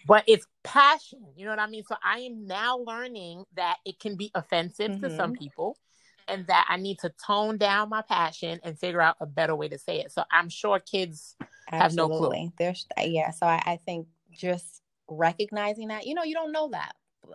but 0.07 0.23
it's 0.29 0.47
passion. 0.63 1.27
You 1.37 1.45
know 1.45 1.51
what 1.51 1.59
I 1.59 1.67
mean? 1.67 1.83
So 1.89 1.97
I 2.05 2.21
am 2.21 2.47
now 2.47 2.79
learning 2.79 3.45
that 3.57 3.79
it 3.85 3.99
can 3.99 4.17
be 4.17 4.31
offensive 4.35 4.93
mm-hmm. 4.93 5.05
to 5.05 5.17
some 5.17 5.33
mm-hmm. 5.33 5.43
people 5.43 5.77
and 6.29 6.47
that 6.47 6.67
I 6.69 6.77
need 6.77 7.01
to 7.01 7.13
tone 7.27 7.59
down 7.59 7.89
my 7.89 8.03
passion 8.03 8.61
and 8.63 8.79
figure 8.79 9.01
out 9.01 9.17
a 9.21 9.27
better 9.27 9.57
way 9.57 9.69
to 9.69 9.79
say 9.79 10.01
it. 10.01 10.13
So 10.13 10.23
I'm 10.31 10.49
sure 10.49 10.79
kids 10.79 11.37
Absolutely. 11.73 11.79
have 11.79 11.95
no 11.97 12.09
clue. 12.09 12.53
There's 12.59 12.87
yeah. 12.99 13.33
So 13.33 13.47
I, 13.47 13.61
I 13.67 13.77
think 13.85 14.07
just 14.33 14.80
recognizing 15.11 15.89
that, 15.89 16.07
you 16.07 16.15
know, 16.15 16.23
you 16.23 16.35
don't 16.35 16.53
know 16.53 16.69
that 16.71 16.95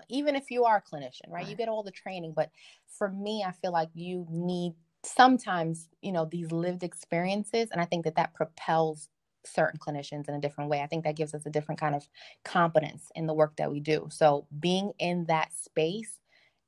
even 0.09 0.35
if 0.35 0.51
you 0.51 0.65
are 0.65 0.77
a 0.77 0.95
clinician, 0.95 1.29
right? 1.29 1.41
right? 1.41 1.47
You 1.47 1.55
get 1.55 1.69
all 1.69 1.83
the 1.83 1.91
training, 1.91 2.33
but 2.35 2.51
for 2.87 3.09
me, 3.09 3.43
I 3.45 3.51
feel 3.51 3.71
like 3.71 3.89
you 3.93 4.25
need 4.29 4.73
sometimes, 5.03 5.89
you 6.01 6.11
know, 6.11 6.25
these 6.25 6.51
lived 6.51 6.83
experiences, 6.83 7.69
and 7.71 7.81
I 7.81 7.85
think 7.85 8.05
that 8.05 8.15
that 8.15 8.33
propels 8.33 9.09
certain 9.45 9.79
clinicians 9.79 10.27
in 10.27 10.33
a 10.33 10.41
different 10.41 10.69
way. 10.69 10.81
I 10.81 10.87
think 10.87 11.03
that 11.03 11.15
gives 11.15 11.35
us 11.35 11.45
a 11.45 11.51
different 11.51 11.79
kind 11.79 11.93
of 11.95 12.07
competence 12.43 13.11
in 13.15 13.27
the 13.27 13.33
work 13.33 13.55
that 13.57 13.71
we 13.71 13.79
do. 13.79 14.07
So 14.09 14.47
being 14.59 14.91
in 14.97 15.25
that 15.25 15.53
space 15.53 16.19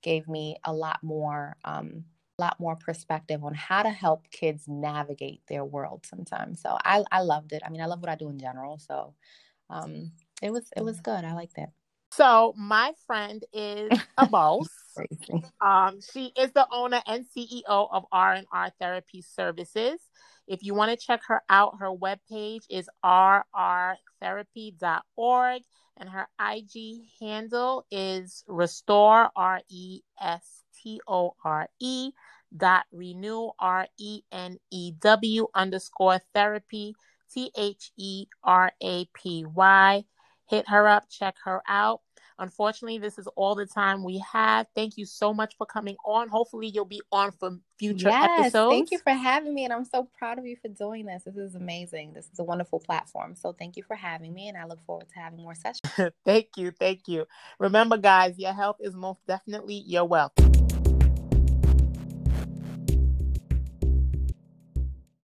gave 0.04 0.28
me 0.28 0.58
a 0.64 0.72
lot 0.72 1.00
more 1.02 1.58
um, 1.66 2.06
a 2.40 2.44
lot 2.44 2.60
more 2.60 2.76
perspective 2.76 3.44
on 3.44 3.56
how 3.56 3.82
to 3.82 3.90
help 3.90 4.30
kids 4.30 4.66
navigate 4.68 5.42
their 5.48 5.66
world 5.66 6.06
sometimes. 6.06 6.62
So 6.62 6.78
I, 6.86 7.04
I 7.12 7.22
loved 7.22 7.52
it. 7.52 7.64
I 7.66 7.70
mean, 7.72 7.82
I 7.82 7.88
love 7.88 8.00
what 8.00 8.12
I 8.12 8.16
do 8.16 8.30
in 8.30 8.38
general. 8.38 8.78
So 8.78 9.16
um, 9.72 10.12
it 10.42 10.52
was 10.52 10.70
it 10.76 10.84
was 10.84 11.00
good. 11.02 11.24
I 11.24 11.34
like 11.34 11.54
that. 11.56 11.70
So 12.12 12.54
my 12.58 12.94
friend 13.06 13.44
is 13.54 13.92
a 14.18 14.26
boss. 14.28 14.68
um, 15.62 16.00
she 16.02 16.32
is 16.40 16.52
the 16.54 16.66
owner 16.72 17.02
and 17.06 17.26
CEO 17.36 17.62
of 17.68 18.06
R 18.12 18.34
and 18.34 18.48
R 18.52 18.72
Therapy 18.80 19.22
Services. 19.22 20.00
If 20.48 20.64
you 20.64 20.74
want 20.74 20.92
to 20.92 20.98
check 21.06 21.22
her 21.28 21.42
out, 21.50 21.76
her 21.80 21.92
webpage 21.92 22.64
is 22.70 22.90
rrtherapy.org 23.04 25.62
and 25.98 26.10
her 26.10 26.28
IG 26.40 27.02
handle 27.20 27.86
is 27.92 28.46
restore 28.48 29.30
R 29.36 29.60
E 29.70 30.00
S 30.22 30.64
T 30.82 31.02
O 31.08 31.36
R 31.44 31.68
E 31.80 32.12
dot 32.56 32.86
renew 32.94 33.50
R 33.60 33.88
E 34.00 34.22
N 34.32 34.58
E 34.72 34.94
W 35.02 35.48
underscore 35.54 36.22
therapy 36.34 36.96
T 37.34 37.52
H 37.58 37.92
E 37.98 38.28
R 38.44 38.72
A 38.82 39.06
P 39.14 39.44
Y. 39.46 40.06
Hit 40.48 40.68
her 40.70 40.88
up, 40.88 41.10
check 41.10 41.36
her 41.44 41.62
out. 41.68 42.02
Unfortunately, 42.40 43.00
this 43.00 43.18
is 43.18 43.28
all 43.36 43.56
the 43.56 43.66
time 43.66 44.04
we 44.04 44.24
have. 44.32 44.68
Thank 44.76 44.98
you 44.98 45.06
so 45.06 45.34
much 45.34 45.56
for 45.58 45.66
coming 45.66 45.96
on. 46.06 46.30
Hopefully, 46.30 46.68
you'll 46.68 46.86
be 46.86 47.02
on 47.12 47.32
for 47.32 47.58
future 47.80 48.10
yes, 48.10 48.40
episodes. 48.40 48.74
Thank 48.74 48.92
you 48.92 49.00
for 49.00 49.14
having 49.14 49.56
me. 49.56 49.64
And 49.64 49.74
I'm 49.74 49.86
so 49.86 50.08
proud 50.18 50.38
of 50.38 50.46
you 50.46 50.56
for 50.56 50.68
doing 50.68 51.08
this. 51.08 51.24
This 51.24 51.36
is 51.36 51.56
amazing. 51.56 52.14
This 52.14 52.30
is 52.32 52.38
a 52.38 52.44
wonderful 52.44 52.80
platform. 52.80 53.36
So, 53.36 53.54
thank 53.54 53.76
you 53.76 53.84
for 53.84 53.96
having 53.96 54.34
me. 54.36 54.50
And 54.50 54.58
I 54.58 54.66
look 54.66 54.84
forward 54.86 55.10
to 55.10 55.20
having 55.20 55.42
more 55.42 55.56
sessions. 55.56 56.14
thank 56.26 56.50
you. 56.58 56.72
Thank 56.72 57.08
you. 57.08 57.26
Remember, 57.60 57.98
guys, 57.98 58.38
your 58.38 58.54
health 58.54 58.78
is 58.82 58.94
most 58.94 59.26
definitely 59.26 59.84
your 59.88 60.06
wealth. 60.06 60.34